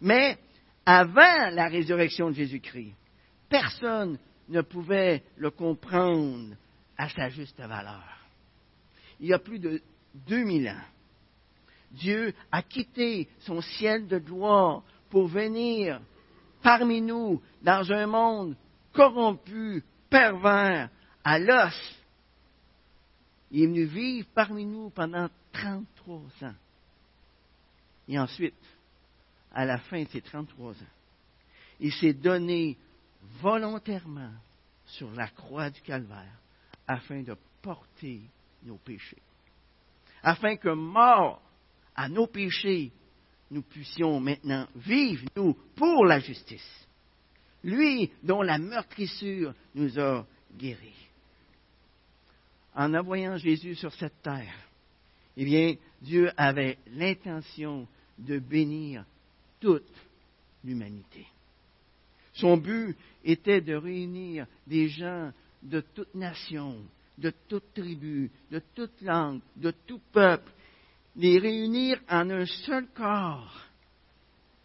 Mais 0.00 0.38
avant 0.84 1.50
la 1.50 1.68
résurrection 1.68 2.30
de 2.30 2.34
Jésus-Christ, 2.34 2.94
personne 3.48 4.18
ne 4.48 4.62
pouvait 4.62 5.22
le 5.36 5.50
comprendre 5.50 6.54
à 6.96 7.08
sa 7.08 7.28
juste 7.28 7.58
valeur. 7.58 8.04
Il 9.20 9.26
y 9.26 9.34
a 9.34 9.38
plus 9.38 9.58
de 9.58 9.82
2000 10.14 10.68
ans, 10.68 10.84
Dieu 11.90 12.34
a 12.52 12.62
quitté 12.62 13.28
son 13.40 13.60
ciel 13.60 14.06
de 14.06 14.18
gloire 14.18 14.82
pour 15.10 15.26
venir 15.26 16.00
parmi 16.62 17.00
nous 17.00 17.40
dans 17.62 17.90
un 17.92 18.06
monde 18.06 18.56
corrompu, 18.92 19.82
pervers, 20.10 20.90
à 21.24 21.38
l'os. 21.38 21.96
Il 23.50 23.62
est 23.62 23.66
venu 23.66 23.84
vivre 23.84 24.28
parmi 24.34 24.64
nous 24.64 24.90
pendant 24.90 25.28
33 25.52 26.20
ans. 26.42 26.54
Et 28.08 28.18
ensuite, 28.18 28.54
à 29.52 29.64
la 29.64 29.78
fin 29.78 30.02
de 30.02 30.08
ces 30.08 30.20
33 30.20 30.72
ans, 30.72 30.92
il 31.80 31.92
s'est 31.92 32.14
donné 32.14 32.76
volontairement 33.40 34.32
sur 34.86 35.10
la 35.12 35.28
croix 35.28 35.70
du 35.70 35.80
calvaire 35.80 36.38
afin 36.86 37.22
de 37.22 37.36
porter 37.60 38.20
nos 38.62 38.76
péchés. 38.78 39.22
Afin 40.22 40.56
que 40.56 40.68
mort 40.68 41.42
à 41.94 42.08
nos 42.08 42.26
péchés, 42.26 42.92
nous 43.50 43.62
puissions 43.62 44.20
maintenant 44.20 44.66
vivre, 44.74 45.24
nous, 45.36 45.54
pour 45.74 46.04
la 46.04 46.18
justice. 46.18 46.86
Lui 47.62 48.10
dont 48.22 48.42
la 48.42 48.58
meurtrissure 48.58 49.54
nous 49.74 49.98
a 49.98 50.26
guéris. 50.56 51.05
En 52.76 52.92
envoyant 52.92 53.38
Jésus 53.38 53.74
sur 53.74 53.92
cette 53.94 54.22
terre, 54.22 54.54
eh 55.36 55.44
bien, 55.44 55.76
Dieu 56.02 56.30
avait 56.36 56.78
l'intention 56.92 57.88
de 58.18 58.38
bénir 58.38 59.04
toute 59.60 59.90
l'humanité. 60.62 61.26
Son 62.34 62.58
but 62.58 62.94
était 63.24 63.62
de 63.62 63.74
réunir 63.74 64.46
des 64.66 64.88
gens 64.88 65.32
de 65.62 65.80
toute 65.80 66.14
nation, 66.14 66.76
de 67.16 67.32
toute 67.48 67.72
tribu, 67.72 68.30
de 68.50 68.62
toute 68.74 69.00
langue, 69.00 69.40
de 69.56 69.70
tout 69.86 70.00
peuple, 70.12 70.52
les 71.16 71.38
réunir 71.38 71.98
en 72.10 72.28
un 72.28 72.44
seul 72.44 72.86
corps 72.94 73.66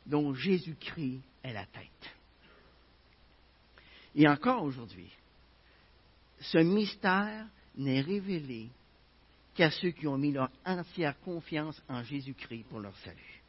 dont 0.06 0.34
Jésus-Christ 0.34 1.22
est 1.44 1.54
la 1.54 1.66
tête. 1.66 2.16
Et 4.16 4.28
encore 4.28 4.64
aujourd'hui, 4.64 5.10
ce 6.42 6.58
mystère 6.58 7.46
n'est 7.76 8.02
révélé 8.02 8.70
qu'à 9.56 9.72
ceux 9.72 9.92
qui 9.92 10.08
ont 10.08 10.18
mis 10.18 10.32
leur 10.32 10.50
entière 10.66 11.20
confiance 11.22 11.82
en 11.90 12.04
Jésus-Christ 12.04 12.66
pour 12.70 12.80
leur 12.80 12.96
salut. 12.98 13.42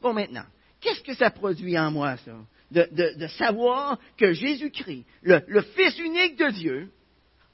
Bon, 0.00 0.12
maintenant, 0.12 0.44
qu'est-ce 0.80 1.02
que 1.02 1.14
ça 1.14 1.30
produit 1.30 1.78
en 1.78 1.90
moi, 1.90 2.16
ça? 2.18 2.32
De, 2.70 3.26
savoir 3.38 3.98
que 4.16 4.32
Jésus-Christ, 4.32 5.04
le 5.22 5.62
Fils 5.76 5.98
unique 5.98 6.38
de 6.38 6.50
Dieu, 6.50 6.90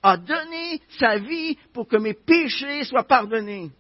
a 0.03 0.17
donné 0.17 0.81
sa 0.99 1.19
vie 1.19 1.57
pour 1.73 1.89
que 1.89 1.97
mes 1.97 2.15
péchés 2.15 2.85
soient 2.85 3.07
pardonnés, 3.07 3.71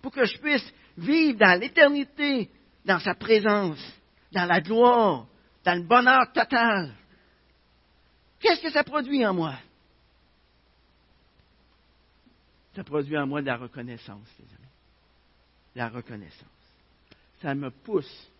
pour 0.00 0.12
que 0.12 0.24
je 0.24 0.38
puisse 0.38 0.72
vivre 0.96 1.38
dans 1.38 1.60
l'éternité, 1.60 2.48
dans 2.84 2.98
sa 3.00 3.14
présence, 3.14 3.78
dans 4.32 4.46
la 4.46 4.60
gloire, 4.60 5.26
dans 5.64 5.74
le 5.74 5.86
bonheur 5.86 6.32
total? 6.32 6.94
Qu'est-ce 8.40 8.62
que 8.62 8.70
ça 8.70 8.84
produit 8.84 9.26
en 9.26 9.34
moi? 9.34 9.54
Ça 12.78 12.84
produit 12.84 13.18
en 13.18 13.26
moi 13.26 13.40
de 13.40 13.46
la 13.46 13.56
reconnaissance, 13.56 14.28
les 14.38 14.54
amis. 14.54 14.72
La 15.74 15.88
reconnaissance. 15.88 16.46
Ça 17.42 17.52
me 17.52 17.70
pousse 17.70 18.30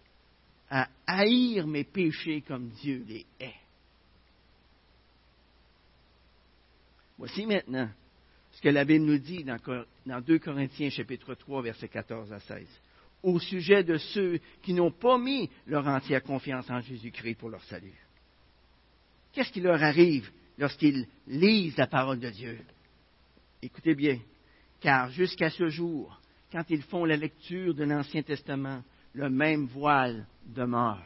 à 0.71 0.87
haïr 1.09 1.67
mes 1.67 1.83
péchés 1.83 2.43
comme 2.43 2.69
Dieu 2.69 3.05
les 3.09 3.27
hait. 3.41 3.57
Voici 7.19 7.47
maintenant 7.47 7.91
ce 8.53 8.61
que 8.61 8.69
la 8.69 8.85
Bible 8.85 9.07
nous 9.07 9.19
dit 9.19 9.43
dans, 9.43 10.21
2 10.21 10.39
Corinthiens 10.39 10.91
chapitre 10.91 11.35
3 11.35 11.63
versets 11.63 11.89
14 11.89 12.33
à 12.33 12.39
16 12.39 12.65
au 13.25 13.41
sujet 13.41 13.83
de 13.83 13.99
ceux 13.99 14.39
qui 14.63 14.73
n'ont 14.73 14.93
pas 14.93 15.19
mis 15.19 15.51
leur 15.67 15.85
entière 15.89 16.23
confiance 16.23 16.71
en 16.71 16.81
Jésus-Christ 16.81 17.35
pour 17.35 17.51
leur 17.51 17.65
salut. 17.65 18.07
Qu'est-ce 19.33 19.51
qui 19.51 19.61
leur 19.61 19.83
arrive 19.83 20.31
lorsqu'ils 20.59 21.09
lisent 21.27 21.77
la 21.77 21.89
parole 21.89 22.21
de 22.21 22.31
Dieu? 22.31 22.61
Écoutez 23.63 23.95
bien, 23.95 24.19
car 24.81 25.11
jusqu'à 25.11 25.51
ce 25.51 25.69
jour, 25.69 26.21
quand 26.53 26.65
ils 26.71 26.83
font 26.83 27.05
la 27.05 27.17
lecture 27.17 27.75
de 27.75 27.85
l'Ancien 27.85 28.23
Testament, 28.23 28.83
le 29.15 29.29
même 29.29 29.67
voile 29.67 30.27
demeure. 30.47 31.03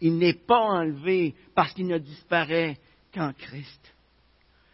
Il 0.00 0.18
n'est 0.18 0.34
pas 0.34 0.60
enlevé 0.60 1.34
parce 1.54 1.72
qu'il 1.72 1.86
ne 1.86 1.98
disparaît 1.98 2.76
qu'en 3.12 3.32
Christ. 3.32 3.94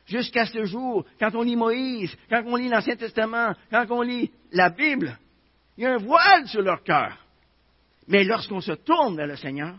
Jusqu'à 0.06 0.46
ce 0.46 0.64
jour, 0.64 1.04
quand 1.18 1.34
on 1.34 1.42
lit 1.42 1.56
Moïse, 1.56 2.14
quand 2.28 2.42
on 2.46 2.56
lit 2.56 2.68
l'Ancien 2.68 2.96
Testament, 2.96 3.54
quand 3.70 3.86
on 3.90 4.02
lit 4.02 4.30
la 4.52 4.70
Bible, 4.70 5.18
il 5.76 5.84
y 5.84 5.86
a 5.86 5.94
un 5.94 5.98
voile 5.98 6.46
sur 6.46 6.62
leur 6.62 6.82
cœur. 6.82 7.18
Mais 8.06 8.24
lorsqu'on 8.24 8.60
se 8.60 8.72
tourne 8.72 9.16
vers 9.16 9.26
le 9.26 9.36
Seigneur, 9.36 9.76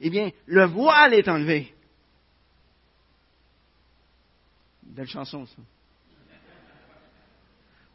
eh 0.00 0.10
bien, 0.10 0.30
le 0.46 0.64
voile 0.66 1.14
est 1.14 1.28
enlevé. 1.28 1.74
Belle 4.82 5.08
chanson, 5.08 5.46
ça. 5.46 5.62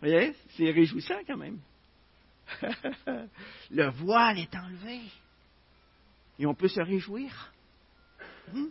Vous 0.02 0.08
voyez, 0.08 0.34
c'est 0.56 0.72
réjouissant 0.72 1.20
quand 1.28 1.38
même. 1.38 1.60
le 3.72 3.90
voile 3.92 4.40
est 4.40 4.56
enlevé. 4.56 5.02
Et 6.40 6.46
on 6.46 6.56
peut 6.56 6.70
se 6.70 6.82
réjouir. 6.82 7.54
Hmm? 8.54 8.68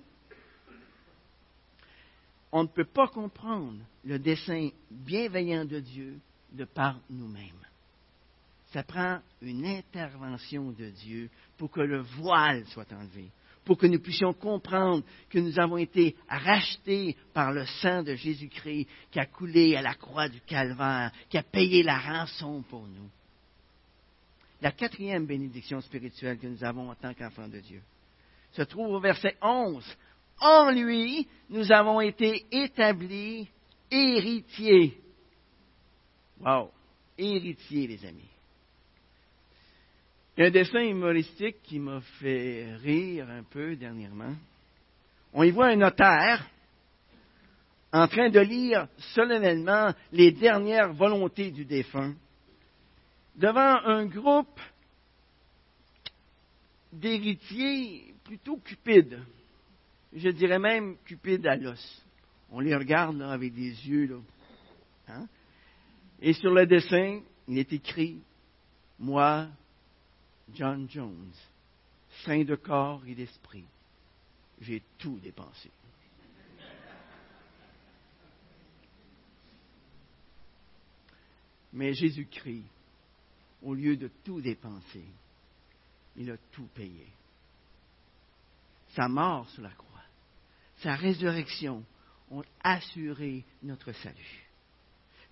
On 2.50 2.62
ne 2.62 2.68
peut 2.68 2.86
pas 2.86 3.08
comprendre 3.08 3.78
le 4.04 4.18
dessein 4.18 4.70
bienveillant 4.90 5.66
de 5.66 5.80
Dieu 5.80 6.18
de 6.52 6.64
par 6.64 6.98
nous-mêmes. 7.10 7.52
Ça 8.72 8.82
prend 8.82 9.20
une 9.42 9.66
intervention 9.66 10.72
de 10.72 10.90
Dieu 10.90 11.30
pour 11.58 11.70
que 11.70 11.80
le 11.80 12.00
voile 12.00 12.64
soit 12.66 12.90
enlevé, 12.92 13.28
pour 13.68 13.76
que 13.76 13.86
nous 13.86 14.00
puissions 14.00 14.32
comprendre 14.32 15.04
que 15.28 15.38
nous 15.38 15.60
avons 15.60 15.76
été 15.76 16.16
rachetés 16.26 17.14
par 17.34 17.52
le 17.52 17.66
sang 17.66 18.02
de 18.02 18.14
Jésus-Christ 18.14 18.88
qui 19.10 19.20
a 19.20 19.26
coulé 19.26 19.76
à 19.76 19.82
la 19.82 19.92
croix 19.92 20.26
du 20.26 20.40
calvaire, 20.40 21.12
qui 21.28 21.36
a 21.36 21.42
payé 21.42 21.82
la 21.82 21.98
rançon 21.98 22.62
pour 22.62 22.86
nous. 22.86 23.10
La 24.62 24.72
quatrième 24.72 25.26
bénédiction 25.26 25.82
spirituelle 25.82 26.38
que 26.38 26.46
nous 26.46 26.64
avons 26.64 26.88
en 26.88 26.94
tant 26.94 27.12
qu'enfants 27.12 27.46
de 27.46 27.60
Dieu 27.60 27.82
se 28.52 28.62
trouve 28.62 28.94
au 28.94 29.00
verset 29.00 29.36
11. 29.42 29.84
En 30.40 30.70
lui, 30.70 31.28
nous 31.50 31.70
avons 31.70 32.00
été 32.00 32.46
établis 32.50 33.50
héritiers. 33.90 34.98
Wow! 36.40 36.70
Héritiers, 37.18 37.86
les 37.86 38.06
amis. 38.06 38.30
Il 40.38 40.42
y 40.42 40.44
a 40.44 40.46
un 40.46 40.52
dessin 40.52 40.82
humoristique 40.82 41.62
qui 41.64 41.80
m'a 41.80 42.00
fait 42.20 42.76
rire 42.76 43.28
un 43.28 43.42
peu 43.42 43.74
dernièrement. 43.74 44.36
On 45.32 45.42
y 45.42 45.50
voit 45.50 45.66
un 45.66 45.74
notaire 45.74 46.48
en 47.92 48.06
train 48.06 48.30
de 48.30 48.38
lire 48.38 48.86
solennellement 49.14 49.92
les 50.12 50.30
dernières 50.30 50.92
volontés 50.92 51.50
du 51.50 51.64
défunt 51.64 52.14
devant 53.34 53.80
un 53.84 54.06
groupe 54.06 54.60
d'héritiers 56.92 58.14
plutôt 58.22 58.58
cupides. 58.58 59.18
Je 60.12 60.28
dirais 60.28 60.60
même 60.60 60.98
cupides 61.04 61.48
à 61.48 61.56
l'os. 61.56 62.06
On 62.52 62.60
les 62.60 62.76
regarde 62.76 63.20
avec 63.22 63.52
des 63.54 63.88
yeux. 63.88 64.06
Là. 64.06 64.16
Hein? 65.08 65.26
Et 66.22 66.32
sur 66.32 66.54
le 66.54 66.64
dessin, 66.64 67.22
il 67.48 67.58
est 67.58 67.72
écrit 67.72 68.20
Moi, 69.00 69.48
John 70.54 70.88
Jones, 70.88 71.32
saint 72.24 72.44
de 72.44 72.56
corps 72.56 73.02
et 73.06 73.14
d'esprit, 73.14 73.64
j'ai 74.60 74.82
tout 74.98 75.18
dépensé. 75.20 75.70
Mais 81.72 81.92
Jésus-Christ, 81.92 82.64
au 83.62 83.74
lieu 83.74 83.96
de 83.96 84.10
tout 84.24 84.40
dépenser, 84.40 85.04
il 86.16 86.30
a 86.30 86.36
tout 86.52 86.68
payé. 86.74 87.06
Sa 88.94 89.08
mort 89.08 89.48
sur 89.50 89.62
la 89.62 89.70
croix, 89.70 90.02
sa 90.78 90.94
résurrection 90.94 91.84
ont 92.30 92.44
assuré 92.62 93.44
notre 93.62 93.92
salut. 93.92 94.48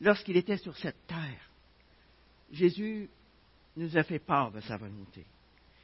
Lorsqu'il 0.00 0.37
était 0.37 0.59
sur 0.59 0.76
cette 0.76 1.07
terre, 1.07 1.50
Jésus 2.52 3.09
nous 3.77 3.97
a 3.97 4.03
fait 4.03 4.19
part 4.19 4.51
de 4.51 4.61
sa 4.61 4.77
volonté. 4.77 5.25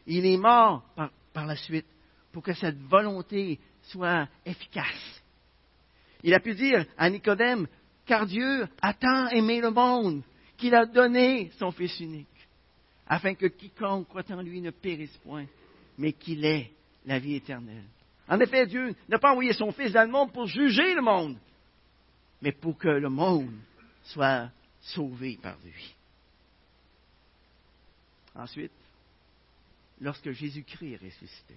Il 0.06 0.26
est 0.26 0.36
mort 0.36 0.82
par, 0.96 1.10
par 1.32 1.46
la 1.46 1.56
suite 1.56 1.86
pour 2.32 2.42
que 2.42 2.54
cette 2.54 2.78
volonté 2.78 3.58
soit 3.82 4.28
efficace. 4.44 5.22
Il 6.22 6.34
a 6.34 6.40
pu 6.40 6.54
dire 6.54 6.86
à 6.96 7.10
Nicodème, 7.10 7.66
car 8.06 8.26
Dieu 8.26 8.66
a 8.80 8.94
tant 8.94 9.28
aimé 9.28 9.60
le 9.60 9.70
monde 9.70 10.22
qu'il 10.56 10.74
a 10.74 10.86
donné 10.86 11.50
son 11.58 11.70
Fils 11.72 11.98
unique, 12.00 12.26
afin 13.06 13.34
que 13.34 13.46
quiconque 13.46 14.08
croit 14.08 14.30
en 14.30 14.42
lui 14.42 14.60
ne 14.60 14.70
périsse 14.70 15.16
point, 15.18 15.46
mais 15.98 16.12
qu'il 16.12 16.44
ait 16.44 16.70
la 17.04 17.18
vie 17.18 17.34
éternelle. 17.34 17.84
En 18.28 18.38
effet, 18.40 18.66
Dieu 18.66 18.94
n'a 19.08 19.18
pas 19.18 19.32
envoyé 19.32 19.52
son 19.52 19.72
Fils 19.72 19.92
dans 19.92 20.04
le 20.04 20.12
monde 20.12 20.32
pour 20.32 20.46
juger 20.46 20.94
le 20.94 21.02
monde, 21.02 21.36
mais 22.40 22.52
pour 22.52 22.78
que 22.78 22.88
le 22.88 23.08
monde 23.08 23.52
soit 24.04 24.48
sauvé 24.80 25.38
par 25.42 25.56
lui. 25.64 25.94
Ensuite, 28.34 28.72
lorsque 30.00 30.30
Jésus-Christ 30.30 30.94
est 30.94 31.04
ressuscité, 31.04 31.56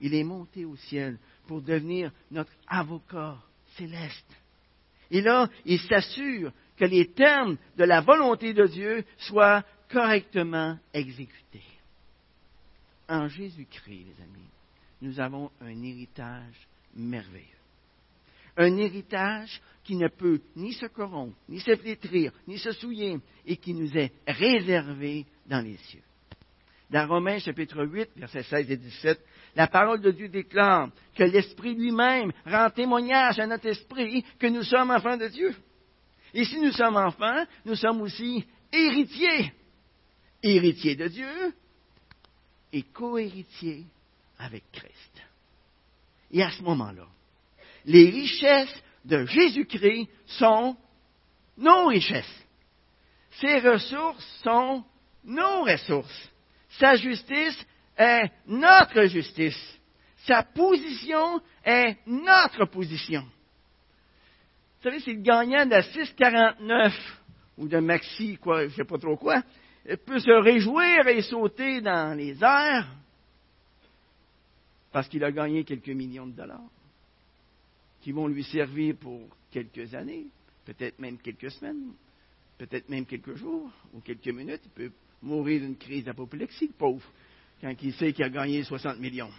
il 0.00 0.14
est 0.14 0.24
monté 0.24 0.64
au 0.64 0.76
ciel 0.76 1.18
pour 1.46 1.62
devenir 1.62 2.12
notre 2.30 2.52
avocat 2.66 3.38
céleste. 3.76 4.36
Et 5.10 5.20
là, 5.20 5.48
il 5.64 5.80
s'assure 5.80 6.52
que 6.76 6.84
les 6.84 7.08
termes 7.12 7.56
de 7.76 7.84
la 7.84 8.00
volonté 8.00 8.52
de 8.52 8.66
Dieu 8.66 9.04
soient 9.18 9.64
correctement 9.90 10.78
exécutés. 10.92 11.62
En 13.08 13.28
Jésus-Christ, 13.28 14.04
les 14.04 14.22
amis, 14.22 14.50
nous 15.00 15.20
avons 15.20 15.50
un 15.60 15.82
héritage 15.82 16.66
merveilleux. 16.94 17.44
Un 18.56 18.76
héritage 18.78 19.60
qui 19.84 19.96
ne 19.96 20.08
peut 20.08 20.40
ni 20.56 20.72
se 20.72 20.86
corrompre, 20.86 21.36
ni 21.48 21.60
se 21.60 21.76
flétrir, 21.76 22.32
ni 22.48 22.58
se 22.58 22.72
souiller, 22.72 23.18
et 23.44 23.56
qui 23.58 23.74
nous 23.74 23.96
est 23.96 24.12
réservé 24.26 25.26
dans 25.48 25.60
les 25.60 25.76
cieux. 25.76 26.02
Dans 26.90 27.08
Romains 27.08 27.38
chapitre 27.38 27.84
8, 27.84 28.10
versets 28.16 28.44
16 28.44 28.70
et 28.70 28.76
17, 28.76 29.20
la 29.56 29.66
parole 29.66 30.00
de 30.00 30.12
Dieu 30.12 30.28
déclare 30.28 30.90
que 31.16 31.24
l'Esprit 31.24 31.74
lui-même 31.74 32.32
rend 32.44 32.70
témoignage 32.70 33.38
à 33.40 33.46
notre 33.46 33.66
esprit 33.66 34.24
que 34.38 34.46
nous 34.46 34.62
sommes 34.62 34.90
enfants 34.90 35.16
de 35.16 35.28
Dieu. 35.28 35.54
Et 36.32 36.44
si 36.44 36.60
nous 36.60 36.72
sommes 36.72 36.96
enfants, 36.96 37.44
nous 37.64 37.74
sommes 37.74 38.02
aussi 38.02 38.44
héritiers. 38.72 39.52
Héritiers 40.42 40.94
de 40.94 41.08
Dieu 41.08 41.54
et 42.72 42.82
co-héritiers 42.82 43.86
avec 44.38 44.64
Christ. 44.70 45.22
Et 46.30 46.42
à 46.42 46.50
ce 46.50 46.62
moment-là, 46.62 47.06
les 47.84 48.10
richesses 48.10 48.82
de 49.04 49.24
Jésus-Christ 49.24 50.08
sont 50.26 50.76
nos 51.56 51.86
richesses. 51.86 52.44
Ses 53.40 53.58
ressources 53.60 54.40
sont 54.42 54.84
nos 55.26 55.64
ressources. 55.64 56.30
Sa 56.78 56.96
justice 56.96 57.64
est 57.96 58.30
notre 58.46 59.04
justice. 59.06 59.78
Sa 60.26 60.42
position 60.42 61.40
est 61.64 61.96
notre 62.06 62.64
position. 62.66 63.22
Vous 63.22 64.82
savez, 64.82 65.00
si 65.00 65.12
le 65.12 65.22
gagnant 65.22 65.66
de 65.66 65.74
6,49 65.74 66.92
ou 67.58 67.68
de 67.68 67.78
Maxi, 67.78 68.36
quoi, 68.38 68.62
je 68.62 68.66
ne 68.66 68.70
sais 68.70 68.84
pas 68.84 68.98
trop 68.98 69.16
quoi, 69.16 69.42
peut 70.04 70.18
se 70.18 70.42
réjouir 70.42 71.06
et 71.08 71.22
sauter 71.22 71.80
dans 71.80 72.16
les 72.16 72.42
airs 72.42 72.88
parce 74.92 75.08
qu'il 75.08 75.22
a 75.24 75.30
gagné 75.30 75.64
quelques 75.64 75.88
millions 75.88 76.26
de 76.26 76.32
dollars 76.32 76.70
qui 78.00 78.12
vont 78.12 78.28
lui 78.28 78.44
servir 78.44 78.96
pour 78.96 79.20
quelques 79.50 79.94
années, 79.94 80.26
peut-être 80.64 80.98
même 80.98 81.18
quelques 81.18 81.50
semaines, 81.50 81.92
peut-être 82.56 82.88
même 82.88 83.04
quelques 83.04 83.34
jours 83.34 83.70
ou 83.92 84.00
quelques 84.00 84.28
minutes. 84.28 84.62
Il 84.64 84.70
peut 84.70 84.92
mourir 85.22 85.60
d'une 85.60 85.76
crise 85.76 86.04
d'apoplexie, 86.04 86.68
le 86.68 86.72
pauvre, 86.72 87.06
quand 87.60 87.74
il 87.82 87.92
sait 87.94 88.12
qu'il 88.12 88.24
a 88.24 88.28
gagné 88.28 88.62
60 88.62 88.98
millions. 88.98 89.30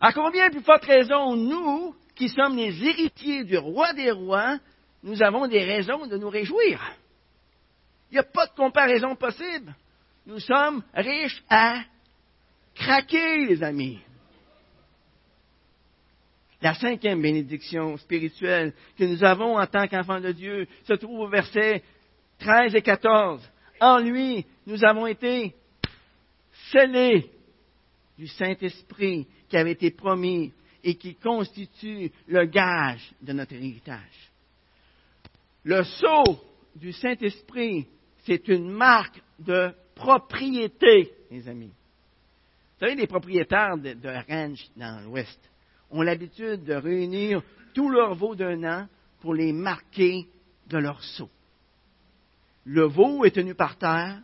À 0.00 0.12
combien 0.12 0.50
plus 0.50 0.62
forte 0.62 0.84
raison, 0.84 1.36
nous, 1.36 1.94
qui 2.14 2.28
sommes 2.28 2.56
les 2.56 2.84
héritiers 2.84 3.44
du 3.44 3.56
roi 3.56 3.92
des 3.94 4.10
rois, 4.10 4.58
nous 5.02 5.22
avons 5.22 5.46
des 5.46 5.64
raisons 5.64 6.06
de 6.06 6.16
nous 6.16 6.28
réjouir? 6.28 6.80
Il 8.10 8.14
n'y 8.14 8.18
a 8.20 8.24
pas 8.24 8.46
de 8.46 8.54
comparaison 8.54 9.16
possible. 9.16 9.74
Nous 10.26 10.40
sommes 10.40 10.82
riches 10.94 11.42
à 11.48 11.82
craquer, 12.74 13.46
les 13.46 13.62
amis. 13.62 13.98
La 16.62 16.74
cinquième 16.74 17.20
bénédiction 17.20 17.96
spirituelle 17.98 18.72
que 18.96 19.04
nous 19.04 19.22
avons 19.22 19.58
en 19.58 19.66
tant 19.66 19.86
qu'enfants 19.86 20.20
de 20.20 20.32
Dieu 20.32 20.66
se 20.84 20.94
trouve 20.94 21.20
au 21.20 21.28
verset 21.28 21.82
13 22.38 22.74
et 22.74 22.82
14. 22.82 23.50
En 23.84 23.98
lui, 23.98 24.46
nous 24.66 24.82
avons 24.82 25.06
été 25.06 25.54
scellés 26.70 27.30
du 28.16 28.26
Saint-Esprit 28.26 29.26
qui 29.46 29.58
avait 29.58 29.72
été 29.72 29.90
promis 29.90 30.54
et 30.82 30.94
qui 30.94 31.16
constitue 31.16 32.10
le 32.26 32.46
gage 32.46 33.12
de 33.20 33.34
notre 33.34 33.52
héritage. 33.52 34.30
Le 35.64 35.84
sceau 35.84 36.24
du 36.74 36.92
Saint-Esprit, 36.92 37.86
c'est 38.24 38.48
une 38.48 38.70
marque 38.70 39.20
de 39.38 39.74
propriété, 39.94 41.12
mes 41.30 41.46
amis. 41.46 41.66
Vous 41.66 42.86
savez, 42.86 42.94
les 42.94 43.06
propriétaires 43.06 43.76
de, 43.76 43.92
de 43.92 44.08
ranch 44.08 44.64
dans 44.78 45.04
l'Ouest 45.04 45.38
ont 45.90 46.00
l'habitude 46.00 46.64
de 46.64 46.72
réunir 46.72 47.42
tous 47.74 47.90
leurs 47.90 48.14
veaux 48.14 48.34
d'un 48.34 48.64
an 48.64 48.88
pour 49.20 49.34
les 49.34 49.52
marquer 49.52 50.26
de 50.68 50.78
leur 50.78 51.04
sceau. 51.04 51.28
Le 52.64 52.86
veau 52.86 53.24
est 53.24 53.34
tenu 53.34 53.54
par 53.54 53.76
terre 53.76 54.20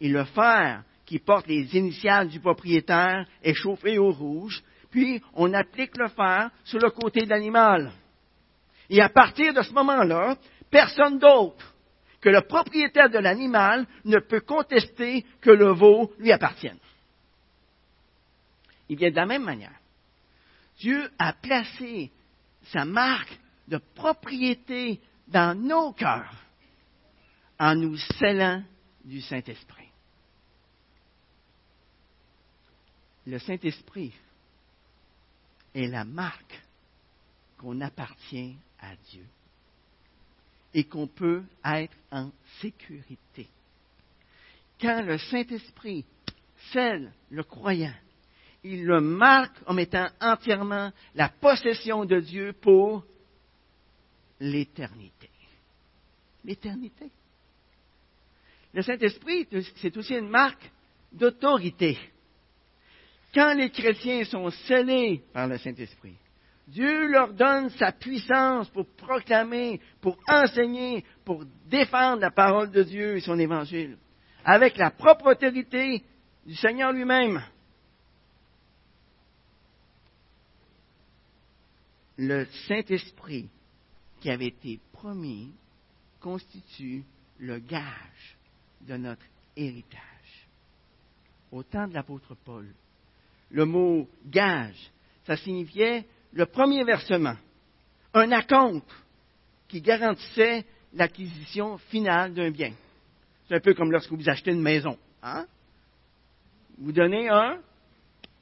et 0.00 0.08
le 0.08 0.24
fer 0.24 0.84
qui 1.04 1.18
porte 1.18 1.46
les 1.46 1.76
initiales 1.76 2.28
du 2.28 2.40
propriétaire 2.40 3.26
est 3.42 3.54
chauffé 3.54 3.98
au 3.98 4.12
rouge, 4.12 4.62
puis 4.90 5.22
on 5.34 5.52
applique 5.52 5.96
le 5.98 6.08
fer 6.08 6.50
sur 6.64 6.78
le 6.78 6.90
côté 6.90 7.22
de 7.22 7.30
l'animal. 7.30 7.92
Et 8.88 9.00
à 9.00 9.08
partir 9.08 9.52
de 9.52 9.62
ce 9.62 9.72
moment-là, 9.72 10.36
personne 10.70 11.18
d'autre 11.18 11.74
que 12.20 12.28
le 12.28 12.42
propriétaire 12.42 13.10
de 13.10 13.18
l'animal 13.18 13.86
ne 14.04 14.18
peut 14.20 14.40
contester 14.40 15.26
que 15.40 15.50
le 15.50 15.72
veau 15.72 16.12
lui 16.18 16.30
appartienne. 16.30 16.78
Il 18.88 18.96
vient 18.96 19.10
de 19.10 19.16
la 19.16 19.26
même 19.26 19.44
manière. 19.44 19.78
Dieu 20.78 21.10
a 21.18 21.32
placé 21.32 22.10
sa 22.64 22.84
marque 22.84 23.38
de 23.66 23.78
propriété 23.94 25.00
dans 25.28 25.58
nos 25.58 25.92
cœurs 25.92 26.42
en 27.58 27.74
nous 27.74 27.96
scellant 27.96 28.62
du 29.04 29.20
Saint-Esprit. 29.20 29.88
Le 33.26 33.38
Saint-Esprit 33.38 34.12
est 35.74 35.86
la 35.86 36.04
marque 36.04 36.60
qu'on 37.58 37.80
appartient 37.80 38.56
à 38.80 38.96
Dieu 39.10 39.24
et 40.74 40.84
qu'on 40.84 41.06
peut 41.06 41.44
être 41.64 41.96
en 42.10 42.30
sécurité. 42.60 43.48
Quand 44.80 45.02
le 45.02 45.18
Saint-Esprit 45.18 46.04
scelle 46.72 47.12
le 47.30 47.44
croyant, 47.44 47.94
il 48.64 48.84
le 48.84 49.00
marque 49.00 49.62
comme 49.64 49.78
étant 49.78 50.08
entièrement 50.20 50.92
la 51.14 51.28
possession 51.28 52.04
de 52.04 52.20
Dieu 52.20 52.52
pour 52.52 53.04
l'éternité. 54.40 55.30
L'éternité. 56.44 57.10
Le 58.74 58.82
Saint-Esprit, 58.82 59.46
c'est 59.76 59.96
aussi 59.96 60.14
une 60.14 60.28
marque 60.28 60.70
d'autorité. 61.12 61.98
Quand 63.34 63.54
les 63.54 63.70
chrétiens 63.70 64.24
sont 64.24 64.50
scellés 64.50 65.22
par 65.32 65.46
le 65.46 65.58
Saint-Esprit, 65.58 66.16
Dieu 66.68 67.08
leur 67.08 67.32
donne 67.34 67.70
sa 67.70 67.92
puissance 67.92 68.68
pour 68.70 68.86
proclamer, 68.96 69.80
pour 70.00 70.16
enseigner, 70.28 71.04
pour 71.24 71.44
défendre 71.66 72.22
la 72.22 72.30
parole 72.30 72.70
de 72.70 72.82
Dieu 72.82 73.16
et 73.16 73.20
son 73.20 73.38
évangile, 73.38 73.98
avec 74.44 74.76
la 74.76 74.90
propre 74.90 75.32
autorité 75.32 76.02
du 76.46 76.54
Seigneur 76.54 76.92
lui-même. 76.92 77.42
Le 82.16 82.46
Saint-Esprit 82.68 83.48
qui 84.20 84.30
avait 84.30 84.46
été 84.46 84.78
promis 84.92 85.52
constitue 86.20 87.04
le 87.38 87.58
gage 87.58 88.38
de 88.82 88.96
notre 88.96 89.24
héritage. 89.56 90.00
Au 91.50 91.62
temps 91.62 91.86
de 91.86 91.94
l'apôtre 91.94 92.34
Paul, 92.44 92.66
le 93.50 93.64
mot 93.64 94.08
gage, 94.26 94.90
ça 95.26 95.36
signifiait 95.36 96.06
le 96.32 96.46
premier 96.46 96.84
versement, 96.84 97.36
un 98.14 98.32
acompte 98.32 98.90
qui 99.68 99.80
garantissait 99.80 100.64
l'acquisition 100.94 101.78
finale 101.78 102.34
d'un 102.34 102.50
bien. 102.50 102.72
C'est 103.48 103.56
un 103.56 103.60
peu 103.60 103.74
comme 103.74 103.92
lorsque 103.92 104.12
vous 104.12 104.28
achetez 104.28 104.52
une 104.52 104.62
maison. 104.62 104.98
Hein? 105.22 105.46
Vous 106.78 106.92
donnez 106.92 107.28
un, 107.28 107.58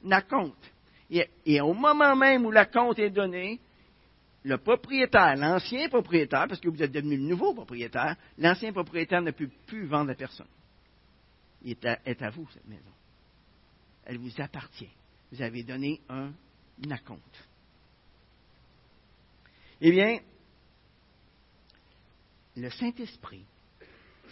un 0.09 0.21
compte. 0.21 0.71
Et, 1.45 1.59
au 1.59 1.73
moment 1.73 2.15
même 2.15 2.45
où 2.45 2.51
la 2.51 2.65
compte 2.65 2.99
est 2.99 3.09
donnée, 3.09 3.59
le 4.43 4.57
propriétaire, 4.57 5.35
l'ancien 5.35 5.87
propriétaire, 5.89 6.47
parce 6.47 6.59
que 6.59 6.69
vous 6.69 6.81
êtes 6.81 6.91
devenu 6.91 7.17
le 7.17 7.23
nouveau 7.23 7.53
propriétaire, 7.53 8.15
l'ancien 8.37 8.73
propriétaire 8.73 9.21
ne 9.21 9.31
peut 9.31 9.49
plus 9.67 9.85
vendre 9.85 10.11
à 10.11 10.15
personne. 10.15 10.47
Il 11.63 11.71
est 11.71 11.85
à, 11.85 11.99
est 12.05 12.21
à 12.21 12.29
vous, 12.31 12.47
cette 12.51 12.67
maison. 12.67 12.91
Elle 14.05 14.17
vous 14.17 14.41
appartient. 14.41 14.89
Vous 15.31 15.41
avez 15.41 15.63
donné 15.63 16.01
un, 16.09 16.31
un. 16.89 17.17
Eh 19.79 19.91
bien, 19.91 20.19
le 22.57 22.69
Saint-Esprit, 22.69 23.45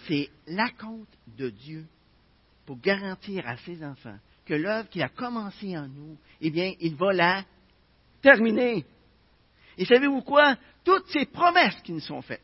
c'est 0.07 0.29
l'acompte 0.47 1.17
de 1.37 1.49
Dieu 1.49 1.85
pour 2.65 2.79
garantir 2.79 3.47
à 3.47 3.57
ses 3.57 3.83
enfants 3.83 4.17
que 4.45 4.53
l'œuvre 4.55 4.89
qu'il 4.89 5.03
a 5.03 5.09
commencée 5.09 5.77
en 5.77 5.87
nous, 5.87 6.17
eh 6.41 6.49
bien, 6.49 6.73
il 6.79 6.95
va 6.95 7.13
la 7.13 7.45
terminer. 8.21 8.85
Et 9.79 9.85
savez-vous 9.85 10.21
quoi? 10.21 10.57
Toutes 10.83 11.07
ces 11.07 11.25
promesses 11.25 11.81
qui 11.83 11.93
nous 11.93 12.01
sont 12.01 12.21
faites, 12.21 12.43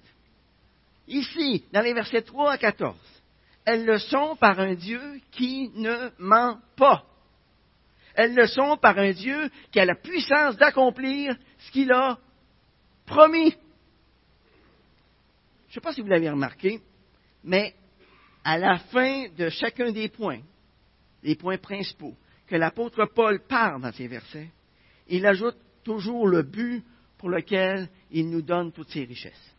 ici, 1.06 1.66
dans 1.74 1.82
les 1.82 1.94
versets 1.94 2.22
3 2.22 2.54
à 2.54 2.58
14, 2.58 2.96
elles 3.66 3.86
le 3.86 4.00
sont 4.00 4.38
par 4.38 4.58
un 4.58 4.74
Dieu 4.74 5.02
qui 5.32 5.70
ne 5.76 6.12
ment 6.18 6.60
pas. 6.78 7.06
Elles 8.14 8.34
le 8.34 8.48
sont 8.48 8.78
par 8.78 8.98
un 8.98 9.12
Dieu 9.12 9.50
qui 9.70 9.82
a 9.82 9.86
la 9.86 9.96
puissance 9.96 10.56
d'accomplir 10.56 11.36
ce 11.60 11.72
qu'il 11.72 11.92
a 11.92 12.18
promis. 13.06 13.52
Je 15.68 15.72
ne 15.72 15.74
sais 15.74 15.82
pas 15.82 15.92
si 15.92 16.00
vous 16.00 16.08
l'avez 16.08 16.30
remarqué, 16.30 16.80
mais 17.44 17.76
à 18.46 18.58
la 18.58 18.78
fin 18.78 19.28
de 19.38 19.50
chacun 19.50 19.92
des 19.92 20.08
points, 20.08 20.40
les 21.22 21.36
points 21.36 21.58
principaux, 21.58 22.16
que 22.48 22.56
l'apôtre 22.56 23.06
Paul 23.14 23.42
parle 23.46 23.82
dans 23.82 23.92
ces 23.92 24.08
versets, 24.08 24.52
il 25.10 25.26
ajoute 25.26 25.58
toujours 25.84 26.30
le 26.30 26.42
but 26.44 26.82
pour 27.18 27.30
lequel 27.30 27.90
il 28.12 28.30
nous 28.30 28.42
donne 28.42 28.72
toutes 28.72 28.90
ces 28.90 29.06
richesses. 29.06 29.56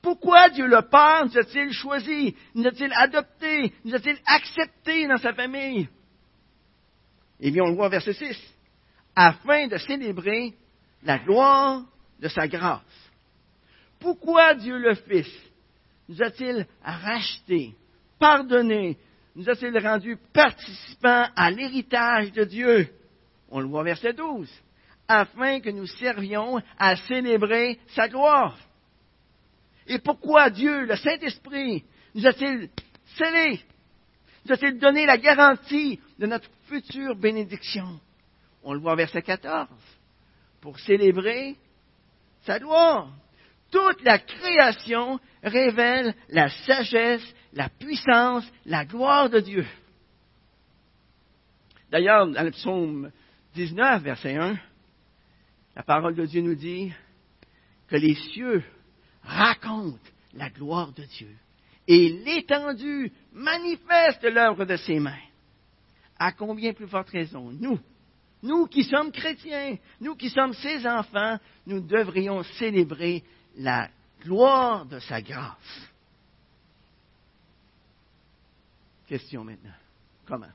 Pourquoi 0.00 0.48
Dieu 0.50 0.66
le 0.66 0.82
Père 0.82 1.26
nous 1.26 1.38
a-t-il 1.38 1.72
choisi, 1.72 2.34
nous 2.54 2.66
a-t-il 2.66 2.92
adopté, 2.92 3.72
nous 3.84 3.94
a-t-il 3.94 4.18
accepté 4.26 5.06
dans 5.06 5.16
sa 5.16 5.34
famille? 5.34 5.88
Eh 7.40 7.50
bien, 7.50 7.64
on 7.64 7.70
le 7.70 7.74
voit 7.74 7.86
au 7.86 7.90
verset 7.90 8.12
6. 8.12 8.36
Afin 9.14 9.66
de 9.66 9.76
célébrer 9.78 10.54
la 11.02 11.18
gloire 11.18 11.82
de 12.20 12.28
sa 12.28 12.46
grâce. 12.46 12.82
Pourquoi 13.98 14.54
Dieu 14.54 14.78
le 14.78 14.94
Fils 14.94 15.28
nous 16.08 16.22
a-t-il 16.22 16.66
racheté, 16.82 17.74
pardonné, 18.18 18.96
nous 19.34 19.48
a-t-il 19.48 19.76
rendu 19.78 20.16
participants 20.32 21.28
à 21.34 21.50
l'héritage 21.50 22.32
de 22.32 22.44
Dieu? 22.44 22.88
On 23.50 23.60
le 23.60 23.66
voit 23.66 23.80
au 23.80 23.84
verset 23.84 24.12
12. 24.12 24.48
Afin 25.08 25.60
que 25.60 25.70
nous 25.70 25.86
servions 25.86 26.60
à 26.78 26.96
célébrer 26.96 27.80
sa 27.88 28.08
gloire. 28.08 28.58
Et 29.86 29.98
pourquoi 29.98 30.50
Dieu, 30.50 30.84
le 30.84 30.96
Saint-Esprit, 30.96 31.82
nous 32.14 32.26
a-t-il 32.26 32.68
scellés, 33.16 33.60
nous 34.44 34.52
a-t-il 34.52 34.78
donné 34.78 35.06
la 35.06 35.16
garantie 35.16 35.98
de 36.18 36.26
notre 36.26 36.48
future 36.66 37.16
bénédiction? 37.16 37.98
On 38.62 38.74
le 38.74 38.80
voit 38.80 38.96
verset 38.96 39.22
14. 39.22 39.68
Pour 40.60 40.78
célébrer 40.78 41.56
sa 42.42 42.58
gloire. 42.58 43.10
Toute 43.70 44.02
la 44.02 44.18
création 44.18 45.20
révèle 45.42 46.14
la 46.28 46.48
sagesse, 46.48 47.34
la 47.52 47.68
puissance, 47.68 48.50
la 48.64 48.84
gloire 48.84 49.30
de 49.30 49.40
Dieu. 49.40 49.66
D'ailleurs, 51.90 52.26
dans 52.26 52.42
le 52.42 52.50
psaume 52.50 53.10
19, 53.54 54.02
verset 54.02 54.36
1, 54.36 54.56
la 55.78 55.84
parole 55.84 56.16
de 56.16 56.26
Dieu 56.26 56.42
nous 56.42 56.56
dit 56.56 56.92
que 57.86 57.94
les 57.94 58.16
cieux 58.16 58.64
racontent 59.22 59.96
la 60.34 60.50
gloire 60.50 60.92
de 60.92 61.04
Dieu 61.04 61.30
et 61.86 62.08
l'étendue 62.08 63.12
manifeste 63.32 64.24
l'œuvre 64.24 64.64
de 64.64 64.74
ses 64.76 64.98
mains. 64.98 65.22
À 66.18 66.32
combien 66.32 66.72
plus 66.72 66.88
forte 66.88 67.10
raison, 67.10 67.52
nous, 67.52 67.78
nous 68.42 68.66
qui 68.66 68.82
sommes 68.82 69.12
chrétiens, 69.12 69.76
nous 70.00 70.16
qui 70.16 70.30
sommes 70.30 70.52
ses 70.54 70.84
enfants, 70.84 71.38
nous 71.64 71.78
devrions 71.78 72.42
célébrer 72.58 73.22
la 73.56 73.88
gloire 74.22 74.84
de 74.84 74.98
sa 74.98 75.22
grâce. 75.22 75.88
Question 79.06 79.44
maintenant. 79.44 79.70
Comment? 80.26 80.52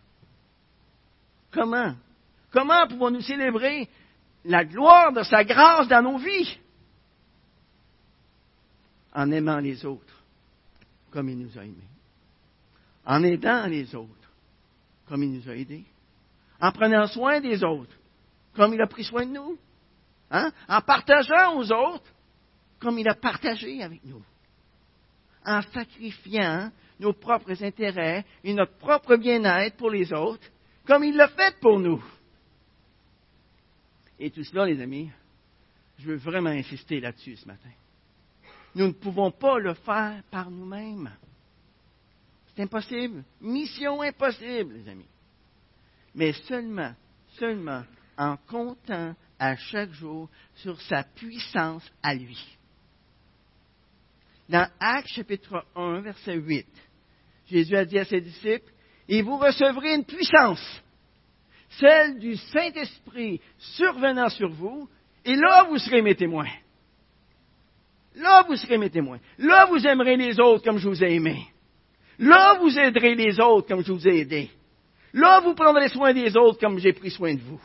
Comment? 1.49 1.95
Comment 2.51 2.87
pouvons-nous 2.87 3.21
célébrer 3.21 3.87
la 4.45 4.65
gloire 4.65 5.13
de 5.13 5.23
sa 5.23 5.43
grâce 5.43 5.87
dans 5.87 6.01
nos 6.01 6.17
vies? 6.17 6.57
En 9.13 9.31
aimant 9.31 9.59
les 9.59 9.85
autres 9.85 10.13
comme 11.11 11.29
il 11.29 11.37
nous 11.37 11.57
a 11.57 11.63
aimés. 11.63 11.89
En 13.05 13.23
aidant 13.23 13.67
les 13.67 13.93
autres 13.95 14.31
comme 15.07 15.23
il 15.23 15.33
nous 15.33 15.49
a 15.49 15.55
aidés. 15.55 15.85
En 16.59 16.71
prenant 16.71 17.07
soin 17.07 17.39
des 17.39 17.63
autres 17.63 17.95
comme 18.55 18.73
il 18.73 18.81
a 18.81 18.87
pris 18.87 19.03
soin 19.03 19.25
de 19.25 19.31
nous. 19.31 19.57
Hein? 20.31 20.51
En 20.67 20.81
partageant 20.81 21.57
aux 21.57 21.71
autres 21.71 22.11
comme 22.83 22.99
il 22.99 23.07
a 23.07 23.15
partagé 23.15 23.81
avec 23.81 24.03
nous, 24.03 24.21
en 25.45 25.61
sacrifiant 25.61 26.69
nos 26.99 27.13
propres 27.13 27.63
intérêts 27.63 28.25
et 28.43 28.53
notre 28.53 28.77
propre 28.77 29.15
bien-être 29.15 29.77
pour 29.77 29.89
les 29.89 30.11
autres, 30.11 30.45
comme 30.85 31.05
il 31.05 31.15
l'a 31.15 31.29
fait 31.29 31.57
pour 31.61 31.79
nous. 31.79 32.03
Et 34.23 34.31
tout 34.31 34.45
cela, 34.45 34.65
les 34.65 34.81
amis, 34.81 35.11
je 35.99 36.07
veux 36.07 36.15
vraiment 36.15 36.49
insister 36.49 37.01
là-dessus 37.01 37.35
ce 37.35 37.45
matin. 37.45 37.69
Nous 38.73 38.87
ne 38.87 38.93
pouvons 38.93 39.31
pas 39.31 39.59
le 39.59 39.73
faire 39.73 40.23
par 40.31 40.49
nous-mêmes. 40.49 41.11
C'est 42.47 42.63
impossible. 42.63 43.25
Mission 43.41 44.01
impossible, 44.01 44.75
les 44.75 44.87
amis. 44.87 45.09
Mais 46.15 46.31
seulement, 46.31 46.93
seulement 47.37 47.83
en 48.17 48.37
comptant 48.37 49.13
à 49.37 49.57
chaque 49.57 49.91
jour 49.91 50.29
sur 50.55 50.79
sa 50.83 51.03
puissance 51.03 51.83
à 52.01 52.15
lui 52.15 52.57
dans 54.47 54.69
Actes 54.79 55.09
chapitre 55.09 55.65
1, 55.75 55.99
verset 55.99 56.35
8. 56.35 56.65
Jésus 57.47 57.75
a 57.75 57.83
dit 57.83 57.99
à 57.99 58.05
ses 58.05 58.21
disciples, 58.21 58.71
et 59.09 59.21
vous 59.21 59.37
recevrez 59.37 59.95
une 59.95 60.05
puissance, 60.05 60.81
celle 61.79 62.19
du 62.19 62.35
Saint-Esprit 62.35 63.41
survenant 63.57 64.29
sur 64.29 64.49
vous, 64.49 64.89
et 65.25 65.35
là 65.35 65.65
vous 65.69 65.77
serez 65.77 66.01
mes 66.01 66.15
témoins. 66.15 66.49
Là 68.15 68.43
vous 68.47 68.55
serez 68.55 68.77
mes 68.77 68.89
témoins. 68.89 69.19
Là 69.37 69.65
vous 69.65 69.85
aimerez 69.85 70.17
les 70.17 70.39
autres 70.39 70.63
comme 70.63 70.77
je 70.77 70.87
vous 70.87 71.03
ai 71.03 71.15
aimé. 71.15 71.47
Là 72.19 72.57
vous 72.59 72.77
aiderez 72.77 73.15
les 73.15 73.39
autres 73.39 73.67
comme 73.67 73.83
je 73.83 73.91
vous 73.91 74.07
ai 74.07 74.19
aidé. 74.19 74.51
Là 75.13 75.39
vous 75.39 75.55
prendrez 75.55 75.89
soin 75.89 76.13
des 76.13 76.35
autres 76.37 76.59
comme 76.59 76.79
j'ai 76.79 76.93
pris 76.93 77.11
soin 77.11 77.33
de 77.33 77.41
vous. 77.41 77.61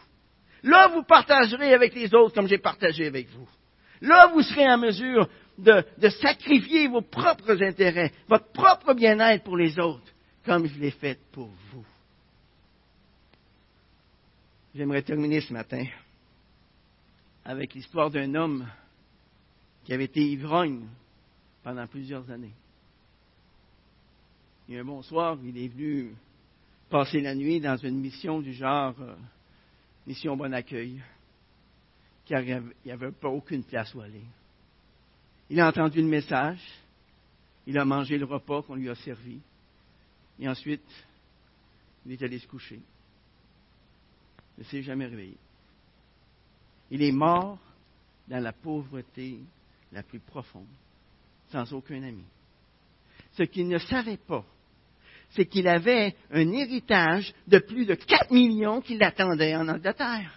Là 0.62 0.88
vous 0.88 1.02
partagerez 1.02 1.74
avec 1.74 1.94
les 1.94 2.14
autres 2.14 2.34
comme 2.34 2.48
j'ai 2.48 2.58
partagé 2.58 3.06
avec 3.06 3.28
vous. 3.30 3.48
Là 4.00 4.28
vous 4.28 4.42
serez 4.42 4.68
en 4.68 4.78
mesure 4.78 5.28
de, 5.58 6.08
sacrifier 6.20 6.88
vos 6.88 7.02
propres 7.02 7.62
intérêts, 7.62 8.12
votre 8.28 8.50
propre 8.52 8.94
bien-être 8.94 9.44
pour 9.44 9.56
les 9.56 9.78
autres, 9.78 10.12
comme 10.44 10.66
je 10.66 10.78
l'ai 10.78 10.92
fait 10.92 11.18
pour 11.32 11.50
vous. 11.72 11.84
J'aimerais 14.78 15.02
terminer 15.02 15.40
ce 15.40 15.52
matin 15.52 15.84
avec 17.44 17.74
l'histoire 17.74 18.12
d'un 18.12 18.32
homme 18.36 18.64
qui 19.82 19.92
avait 19.92 20.04
été 20.04 20.20
ivrogne 20.20 20.86
pendant 21.64 21.84
plusieurs 21.88 22.30
années. 22.30 22.54
Et 24.68 24.78
un 24.78 24.84
bon 24.84 25.02
soir, 25.02 25.36
il 25.42 25.58
est 25.58 25.66
venu 25.66 26.14
passer 26.88 27.20
la 27.20 27.34
nuit 27.34 27.58
dans 27.58 27.76
une 27.76 27.98
mission 27.98 28.40
du 28.40 28.52
genre 28.52 28.94
euh, 29.00 29.16
mission 30.06 30.36
bon 30.36 30.54
accueil, 30.54 31.02
car 32.24 32.42
il 32.42 32.62
n'y 32.86 32.92
avait 32.92 33.10
pas 33.10 33.30
aucune 33.30 33.64
place 33.64 33.92
où 33.96 34.00
aller. 34.00 34.22
Il 35.50 35.58
a 35.58 35.66
entendu 35.66 36.00
le 36.00 36.06
message, 36.06 36.64
il 37.66 37.76
a 37.76 37.84
mangé 37.84 38.16
le 38.16 38.26
repas 38.26 38.62
qu'on 38.62 38.76
lui 38.76 38.88
a 38.88 38.94
servi, 38.94 39.40
et 40.38 40.48
ensuite, 40.48 40.88
il 42.06 42.12
est 42.12 42.22
allé 42.22 42.38
se 42.38 42.46
coucher. 42.46 42.80
Ne 44.58 44.64
s'est 44.64 44.82
jamais 44.82 45.06
réveillé. 45.06 45.36
Il 46.90 47.02
est 47.02 47.12
mort 47.12 47.58
dans 48.26 48.42
la 48.42 48.52
pauvreté 48.52 49.38
la 49.92 50.02
plus 50.02 50.18
profonde, 50.18 50.66
sans 51.50 51.72
aucun 51.72 52.02
ami. 52.02 52.24
Ce 53.32 53.44
qu'il 53.44 53.68
ne 53.68 53.78
savait 53.78 54.16
pas, 54.18 54.44
c'est 55.30 55.46
qu'il 55.46 55.68
avait 55.68 56.14
un 56.30 56.50
héritage 56.52 57.32
de 57.46 57.58
plus 57.58 57.86
de 57.86 57.94
4 57.94 58.32
millions 58.32 58.80
qui 58.80 58.96
l'attendait 58.96 59.54
en 59.54 59.68
Angleterre. 59.68 60.32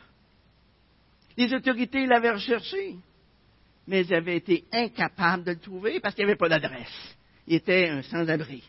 Les 1.37 1.53
autorités 1.53 2.05
l'avaient 2.05 2.31
recherché. 2.31 2.95
mais 3.87 4.01
ils 4.05 4.13
avaient 4.13 4.37
été 4.37 4.65
incapables 4.71 5.43
de 5.43 5.51
le 5.51 5.59
trouver 5.59 5.99
parce 5.99 6.13
qu'il 6.13 6.25
n'y 6.25 6.31
avait 6.31 6.37
pas 6.37 6.49
d'adresse. 6.49 7.17
Il 7.47 7.55
était 7.55 7.89
un 7.89 8.03
sans-abri. 8.03 8.63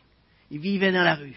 Il 0.50 0.60
vivait 0.60 0.92
dans 0.92 1.04
la 1.04 1.16
rue. 1.16 1.36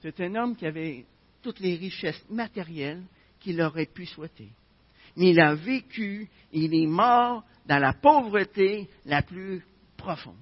C'est 0.00 0.20
un 0.20 0.34
homme 0.36 0.56
qui 0.56 0.66
avait 0.66 1.04
toutes 1.42 1.60
les 1.60 1.76
richesses 1.76 2.22
matérielles 2.30 3.02
qu'il 3.40 3.60
aurait 3.60 3.86
pu 3.86 4.06
souhaiter. 4.06 4.48
Mais 5.16 5.30
il 5.30 5.40
a 5.40 5.54
vécu, 5.54 6.28
il 6.52 6.74
est 6.74 6.86
mort 6.86 7.44
dans 7.66 7.78
la 7.78 7.92
pauvreté 7.92 8.88
la 9.04 9.22
plus 9.22 9.64
profonde. 9.96 10.36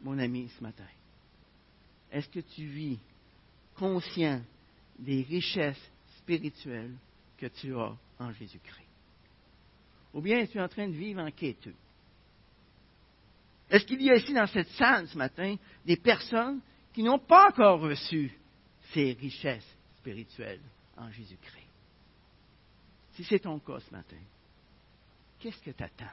Mon 0.00 0.18
ami, 0.18 0.50
ce 0.58 0.62
matin, 0.62 0.84
est-ce 2.10 2.28
que 2.28 2.40
tu 2.40 2.66
vis 2.66 2.98
conscient 3.76 4.42
des 4.98 5.22
richesses 5.22 5.90
spirituelles 6.18 6.94
que 7.38 7.46
tu 7.46 7.76
as 7.76 7.94
en 8.18 8.32
Jésus-Christ? 8.32 8.88
Ou 10.14 10.20
bien 10.20 10.38
es-tu 10.38 10.60
en 10.60 10.68
train 10.68 10.88
de 10.88 10.94
vivre 10.94 11.20
en 11.20 11.30
quêteux? 11.30 11.74
Est-ce 13.70 13.86
qu'il 13.86 14.02
y 14.02 14.10
a 14.10 14.16
ici 14.16 14.34
dans 14.34 14.46
cette 14.46 14.68
salle 14.70 15.08
ce 15.08 15.16
matin 15.16 15.56
des 15.86 15.96
personnes 15.96 16.60
qui 16.92 17.02
n'ont 17.02 17.18
pas 17.18 17.48
encore 17.48 17.80
reçu 17.80 18.30
ces 18.92 19.12
richesses 19.12 19.76
spirituelles 19.98 20.60
en 20.96 21.10
Jésus-Christ? 21.10 21.66
Si 23.14 23.24
c'est 23.24 23.40
ton 23.40 23.58
cas 23.58 23.80
ce 23.80 23.90
matin, 23.94 24.16
qu'est-ce 25.38 25.62
que 25.62 25.70
tu 25.70 25.82
attends 25.82 26.04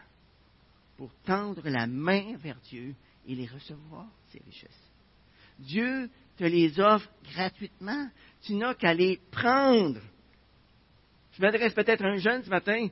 pour 0.98 1.12
tendre 1.26 1.68
la 1.70 1.88
main 1.88 2.36
vers 2.38 2.60
Dieu 2.70 2.94
et 3.28 3.36
les 3.36 3.48
recevoir, 3.48 4.06
ces 4.32 4.42
richesses? 4.46 4.90
Dieu 5.60 6.10
te 6.38 6.44
les 6.44 6.80
offre 6.80 7.10
gratuitement. 7.34 8.10
Tu 8.44 8.56
n'as 8.56 8.74
qu'à 8.74 8.94
les 8.94 9.20
prendre. 9.32 10.00
Je 11.34 11.42
m'adresse 11.42 11.74
peut-être 11.74 12.04
à 12.04 12.08
un 12.08 12.18
jeune 12.18 12.44
ce 12.44 12.50
matin 12.50 12.88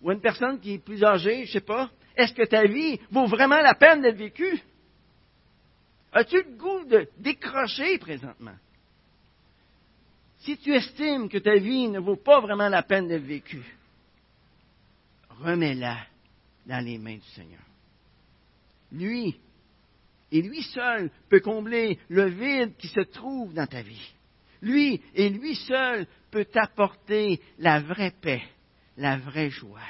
ou 0.00 0.10
à 0.10 0.14
une 0.14 0.20
personne 0.20 0.60
qui 0.60 0.74
est 0.74 0.78
plus 0.78 1.02
âgée, 1.02 1.44
je 1.44 1.48
ne 1.48 1.52
sais 1.52 1.60
pas. 1.60 1.90
Est-ce 2.16 2.32
que 2.32 2.46
ta 2.46 2.66
vie 2.66 2.98
vaut 3.10 3.26
vraiment 3.26 3.60
la 3.60 3.74
peine 3.74 4.02
d'être 4.02 4.16
vécue? 4.16 4.60
As-tu 6.12 6.36
le 6.36 6.56
goût 6.56 6.84
de 6.84 7.08
décrocher 7.18 7.98
présentement? 7.98 8.56
Si 10.46 10.56
tu 10.58 10.72
estimes 10.72 11.28
que 11.28 11.38
ta 11.38 11.56
vie 11.56 11.88
ne 11.88 11.98
vaut 11.98 12.14
pas 12.14 12.40
vraiment 12.40 12.68
la 12.68 12.84
peine 12.84 13.08
d'être 13.08 13.24
vécue, 13.24 13.66
remets-la 15.40 15.98
dans 16.66 16.84
les 16.84 16.98
mains 16.98 17.16
du 17.16 17.28
Seigneur. 17.34 17.62
Lui, 18.92 19.36
et 20.30 20.42
lui 20.42 20.62
seul 20.62 21.10
peut 21.28 21.40
combler 21.40 21.98
le 22.08 22.28
vide 22.28 22.76
qui 22.76 22.86
se 22.86 23.00
trouve 23.00 23.54
dans 23.54 23.66
ta 23.66 23.82
vie. 23.82 24.14
Lui 24.62 25.02
et 25.16 25.30
lui 25.30 25.56
seul 25.56 26.06
peut 26.30 26.44
t'apporter 26.44 27.40
la 27.58 27.80
vraie 27.80 28.12
paix, 28.12 28.44
la 28.96 29.18
vraie 29.18 29.50
joie, 29.50 29.80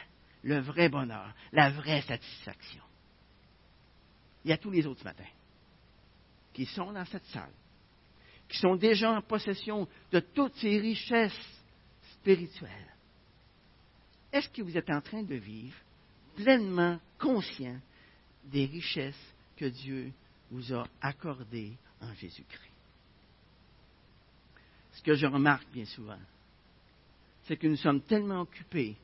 le 0.43 0.61
vrai 0.61 0.89
bonheur, 0.89 1.35
la 1.53 1.69
vraie 1.69 2.01
satisfaction. 2.01 2.83
Il 4.43 4.49
y 4.49 4.55
a 4.55 4.59
tous 4.59 4.71
les 4.71 4.87
autres 4.87 5.05
ce 5.07 6.55
qui 6.55 6.65
sont 6.65 6.93
dans 6.93 7.05
cette 7.05 7.27
salle, 7.27 7.53
qui 8.49 8.59
sont 8.59 8.77
déjà 8.77 9.13
en 9.13 9.23
possession 9.23 9.89
de 10.13 10.21
toutes 10.21 10.55
ces 10.57 10.79
richesses 10.79 11.63
spirituelles. 12.13 12.95
Est-ce 14.33 14.49
que 14.49 14.63
vous 14.63 14.77
êtes 14.77 14.91
en 14.91 15.01
train 15.01 15.23
de 15.23 15.35
vivre 15.35 15.77
pleinement 16.37 16.99
conscient 17.19 17.81
des 18.45 18.67
richesses 18.67 19.35
que 19.57 19.67
Dieu 19.67 20.13
vous 20.51 20.73
a 20.73 20.87
accordées 21.01 21.73
en 22.01 22.13
Jésus-Christ? 22.15 22.73
Ce 24.93 25.03
que 25.03 25.15
je 25.15 25.27
remarque 25.27 25.71
bien 25.73 25.85
souvent, 25.87 26.19
c'est 27.45 27.57
que 27.57 27.67
nous 27.67 27.77
sommes 27.77 28.03
tellement 28.03 28.41
occupés 28.41 28.97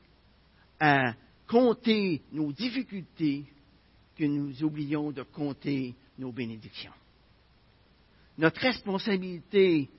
à 0.79 1.13
compter 1.47 2.21
nos 2.31 2.51
difficultés 2.51 3.45
que 4.15 4.25
nous 4.25 4.63
oublions 4.63 5.11
de 5.11 5.23
compter 5.23 5.95
nos 6.17 6.31
bénédictions. 6.31 6.93
Notre 8.37 8.61
responsabilité 8.61 9.89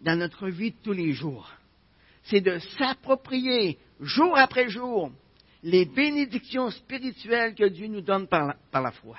dans 0.00 0.18
notre 0.18 0.48
vie 0.48 0.72
de 0.72 0.76
tous 0.82 0.92
les 0.92 1.12
jours, 1.12 1.50
c'est 2.24 2.40
de 2.40 2.58
s'approprier 2.78 3.78
jour 4.00 4.36
après 4.36 4.68
jour 4.68 5.10
les 5.62 5.86
bénédictions 5.86 6.70
spirituelles 6.70 7.54
que 7.54 7.64
Dieu 7.64 7.86
nous 7.86 8.02
donne 8.02 8.26
par 8.28 8.56
la, 8.72 8.90
foi. 8.92 9.16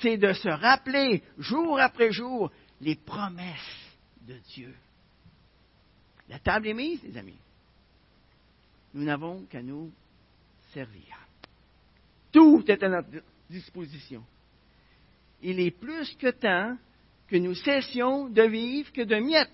C'est 0.00 0.18
de 0.18 0.32
se 0.32 0.48
rappeler 0.48 1.22
jour 1.38 1.80
après 1.80 2.12
jour 2.12 2.50
les 2.80 2.94
promesses 2.94 3.96
de 4.26 4.36
Dieu. 4.54 4.74
La 6.28 6.38
table 6.38 6.68
est 6.68 6.74
mise, 6.74 7.02
les 7.02 7.16
amis. 7.16 7.38
Nous 8.94 9.04
n'avons 9.04 9.44
qu'à 9.46 9.62
nous 9.62 9.90
servir. 10.72 11.18
Tout 12.30 12.64
est 12.68 12.82
à 12.82 12.88
notre 12.88 13.08
disposition. 13.48 14.22
Il 15.42 15.58
est 15.58 15.70
plus 15.70 16.14
que 16.16 16.30
temps 16.30 16.76
que 17.32 17.38
nous 17.38 17.54
cessions 17.54 18.28
de 18.28 18.42
vivre 18.42 18.92
que 18.92 19.00
de 19.00 19.16
miettes. 19.16 19.48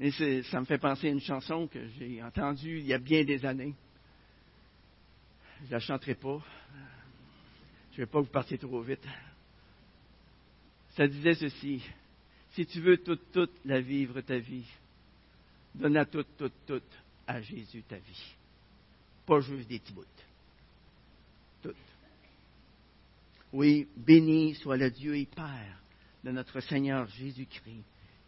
Et 0.00 0.42
ça 0.42 0.58
me 0.58 0.64
fait 0.64 0.78
penser 0.78 1.06
à 1.06 1.10
une 1.12 1.20
chanson 1.20 1.68
que 1.68 1.86
j'ai 1.90 2.20
entendue 2.20 2.80
il 2.80 2.86
y 2.86 2.92
a 2.92 2.98
bien 2.98 3.22
des 3.22 3.46
années. 3.46 3.76
Je 5.66 5.70
la 5.70 5.78
chanterai 5.78 6.16
pas. 6.16 6.42
Je 7.92 8.00
ne 8.00 8.06
vais 8.06 8.10
pas 8.10 8.18
vous 8.18 8.26
partir 8.26 8.58
trop 8.58 8.82
vite. 8.82 9.06
Ça 10.96 11.06
disait 11.06 11.34
ceci. 11.34 11.80
Si 12.50 12.66
tu 12.66 12.80
veux 12.80 12.96
toute, 12.96 13.30
toute 13.30 13.64
la 13.64 13.80
vivre 13.80 14.20
ta 14.20 14.38
vie, 14.38 14.66
donne 15.76 15.96
à 15.96 16.06
toute, 16.06 16.36
toute, 16.36 16.66
toute 16.66 16.92
à 17.24 17.40
Jésus 17.40 17.84
ta 17.84 17.98
vie. 17.98 18.34
Pas 19.26 19.38
juste 19.38 19.68
des 19.68 19.78
petits 19.78 19.92
bouts. 19.92 20.02
Toutes. 21.62 21.76
Oui, 23.52 23.88
béni 23.96 24.54
soit 24.54 24.76
le 24.76 24.90
Dieu 24.90 25.16
et 25.16 25.26
Père 25.26 25.80
de 26.24 26.30
notre 26.30 26.60
Seigneur 26.60 27.06
Jésus-Christ, 27.06 27.84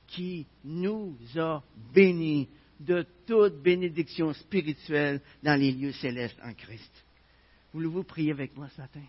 qui 0.06 0.46
nous 0.64 1.16
a 1.36 1.62
bénis 1.92 2.48
de 2.80 3.04
toute 3.26 3.60
bénédiction 3.60 4.32
spirituelle 4.32 5.20
dans 5.42 5.58
les 5.58 5.72
lieux 5.72 5.92
célestes 5.92 6.38
en 6.42 6.54
Christ. 6.54 7.04
Voulez-vous 7.72 8.04
prier 8.04 8.30
avec 8.30 8.56
moi 8.56 8.68
ce 8.74 8.80
matin? 8.80 9.02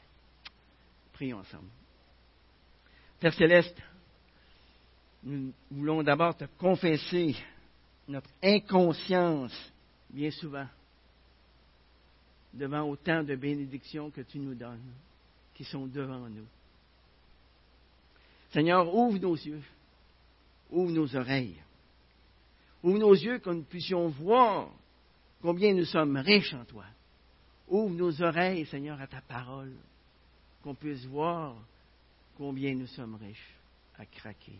Prions 1.13 1.39
ensemble. 1.39 1.69
Père 3.19 3.33
céleste, 3.33 3.77
nous 5.23 5.53
voulons 5.69 6.01
d'abord 6.01 6.35
te 6.35 6.45
confesser 6.57 7.35
notre 8.07 8.29
inconscience 8.41 9.53
bien 10.09 10.31
souvent, 10.31 10.67
devant 12.53 12.83
autant 12.89 13.23
de 13.23 13.35
bénédictions 13.35 14.09
que 14.09 14.21
tu 14.21 14.39
nous 14.39 14.55
donnes, 14.55 14.91
qui 15.59 15.65
sont 15.65 15.87
devant 15.87 16.29
nous. 16.29 16.47
Seigneur, 18.53 18.95
ouvre 18.95 19.19
nos 19.19 19.35
yeux, 19.35 19.61
ouvre 20.71 20.93
nos 20.93 21.15
oreilles, 21.17 21.61
ouvre 22.81 22.97
nos 22.97 23.13
yeux 23.13 23.39
que 23.39 23.49
nous 23.49 23.63
puissions 23.63 24.07
voir 24.07 24.71
combien 25.41 25.73
nous 25.73 25.83
sommes 25.83 26.15
riches 26.15 26.53
en 26.53 26.63
toi. 26.63 26.85
Ouvre 27.67 27.93
nos 27.93 28.21
oreilles, 28.21 28.67
Seigneur, 28.67 29.01
à 29.01 29.07
ta 29.07 29.19
parole, 29.19 29.73
qu'on 30.63 30.75
puisse 30.75 31.03
voir 31.07 31.57
combien 32.37 32.73
nous 32.73 32.87
sommes 32.87 33.15
riches 33.15 33.53
à 33.97 34.05
craquer. 34.05 34.59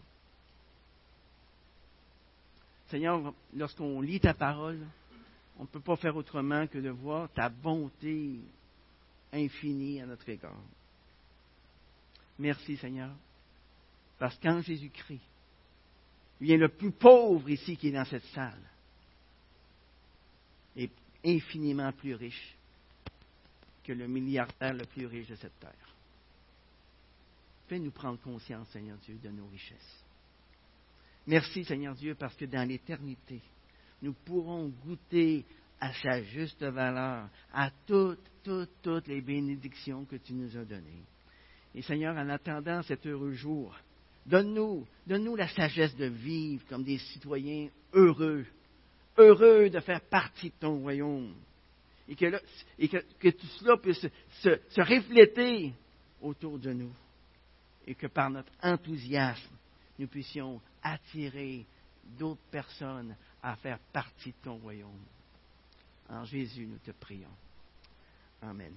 Seigneur, 2.90 3.34
lorsqu'on 3.54 4.02
lit 4.02 4.20
ta 4.20 4.34
parole, 4.34 4.86
on 5.58 5.62
ne 5.62 5.68
peut 5.68 5.80
pas 5.80 5.96
faire 5.96 6.18
autrement 6.18 6.68
que 6.68 6.80
de 6.80 6.90
voir 6.90 7.30
ta 7.32 7.48
bonté 7.48 8.42
infinie 9.32 10.02
à 10.02 10.06
notre 10.06 10.28
égard. 10.28 10.60
Merci 12.40 12.78
Seigneur, 12.78 13.14
parce 14.18 14.38
qu'en 14.40 14.62
Jésus-Christ, 14.62 15.22
vient 16.40 16.58
le 16.58 16.70
plus 16.70 16.92
pauvre 16.92 17.50
ici 17.50 17.76
qui 17.76 17.90
est 17.90 17.92
dans 17.92 18.06
cette 18.06 18.26
salle, 18.28 18.64
est 20.76 20.92
infiniment 21.26 21.92
plus 21.92 22.16
riche 22.16 22.56
que 23.84 23.92
le 23.92 24.08
milliardaire 24.08 24.74
le 24.74 24.86
plus 24.86 25.06
riche 25.06 25.28
de 25.28 25.36
cette 25.36 25.60
terre. 25.60 25.96
Fais-nous 27.68 27.92
prendre 27.92 28.20
conscience, 28.22 28.70
Seigneur 28.70 28.98
Dieu, 29.00 29.20
de 29.22 29.30
nos 29.30 29.48
richesses. 29.48 30.06
Merci, 31.28 31.66
Seigneur 31.66 31.94
Dieu, 31.94 32.16
parce 32.16 32.36
que 32.36 32.46
dans 32.46 32.68
l'éternité, 32.68 33.42
nous 34.02 34.14
pourrons 34.14 34.70
goûter 34.86 35.46
à 35.80 35.94
sa 35.94 36.24
juste 36.24 36.64
valeur, 36.64 37.30
à 37.54 37.70
toutes, 37.86 38.32
toutes, 38.44 38.82
toutes 38.82 39.08
les 39.08 39.22
bénédictions 39.22 40.06
que 40.06 40.16
tu 40.16 40.34
nous 40.34 40.58
as 40.58 40.66
données. 40.66 41.04
Et 41.76 41.82
Seigneur, 41.82 42.16
en 42.18 42.30
attendant 42.30 42.82
cet 42.82 43.06
heureux 43.06 43.34
jour, 43.34 43.76
donne-nous, 44.26 44.88
donne-nous 45.06 45.36
la 45.36 45.48
sagesse 45.48 45.96
de 45.96 46.06
vivre 46.06 46.66
comme 46.68 46.84
des 46.84 46.98
citoyens 46.98 47.70
heureux, 47.94 48.46
heureux 49.18 49.70
de 49.70 49.80
faire 49.80 50.02
partie 50.02 50.50
de 50.50 50.56
ton 50.60 50.80
royaume. 50.80 51.36
Et 52.08 52.16
que, 52.16 53.30
tout 53.30 53.48
cela 53.60 53.78
puisse 53.78 54.02
se, 54.42 54.60
se 54.70 54.82
refléter 54.82 55.74
autour 56.22 56.58
de 56.58 56.74
nous. 56.74 56.94
Et 57.86 57.94
que 57.94 58.08
par 58.08 58.32
notre 58.32 58.52
enthousiasme, 58.64 59.56
nous 60.00 60.08
puissions 60.08 60.60
attirer 60.82 61.66
d'autres 62.18 62.42
personnes 62.50 63.16
à 63.44 63.56
faire 63.58 63.80
partie 63.94 64.32
de 64.32 64.44
ton 64.44 64.58
royaume. 64.58 65.06
En 66.10 66.26
Jésus, 66.26 66.66
nous 66.66 66.80
te 66.80 66.92
prions. 66.92 67.30
Amen. 68.42 68.74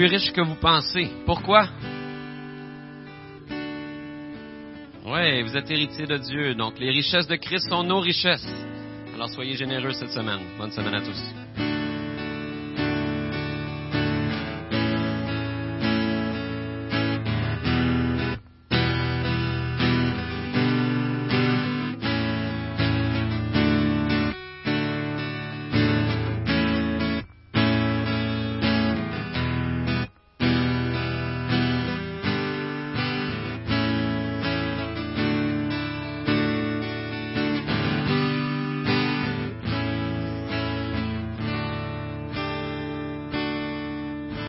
Plus 0.00 0.08
riche 0.08 0.32
que 0.32 0.40
vous 0.40 0.54
pensez. 0.54 1.10
Pourquoi? 1.26 1.68
Oui, 5.04 5.42
vous 5.42 5.54
êtes 5.54 5.70
héritier 5.70 6.06
de 6.06 6.16
Dieu. 6.16 6.54
Donc, 6.54 6.78
les 6.78 6.88
richesses 6.88 7.26
de 7.26 7.36
Christ 7.36 7.68
sont 7.68 7.84
nos 7.84 8.00
richesses. 8.00 8.48
Alors, 9.14 9.28
soyez 9.28 9.56
généreux 9.56 9.92
cette 9.92 10.12
semaine. 10.12 10.40
Bonne 10.56 10.70
semaine 10.70 10.94
à 10.94 11.02
tous. 11.02 11.39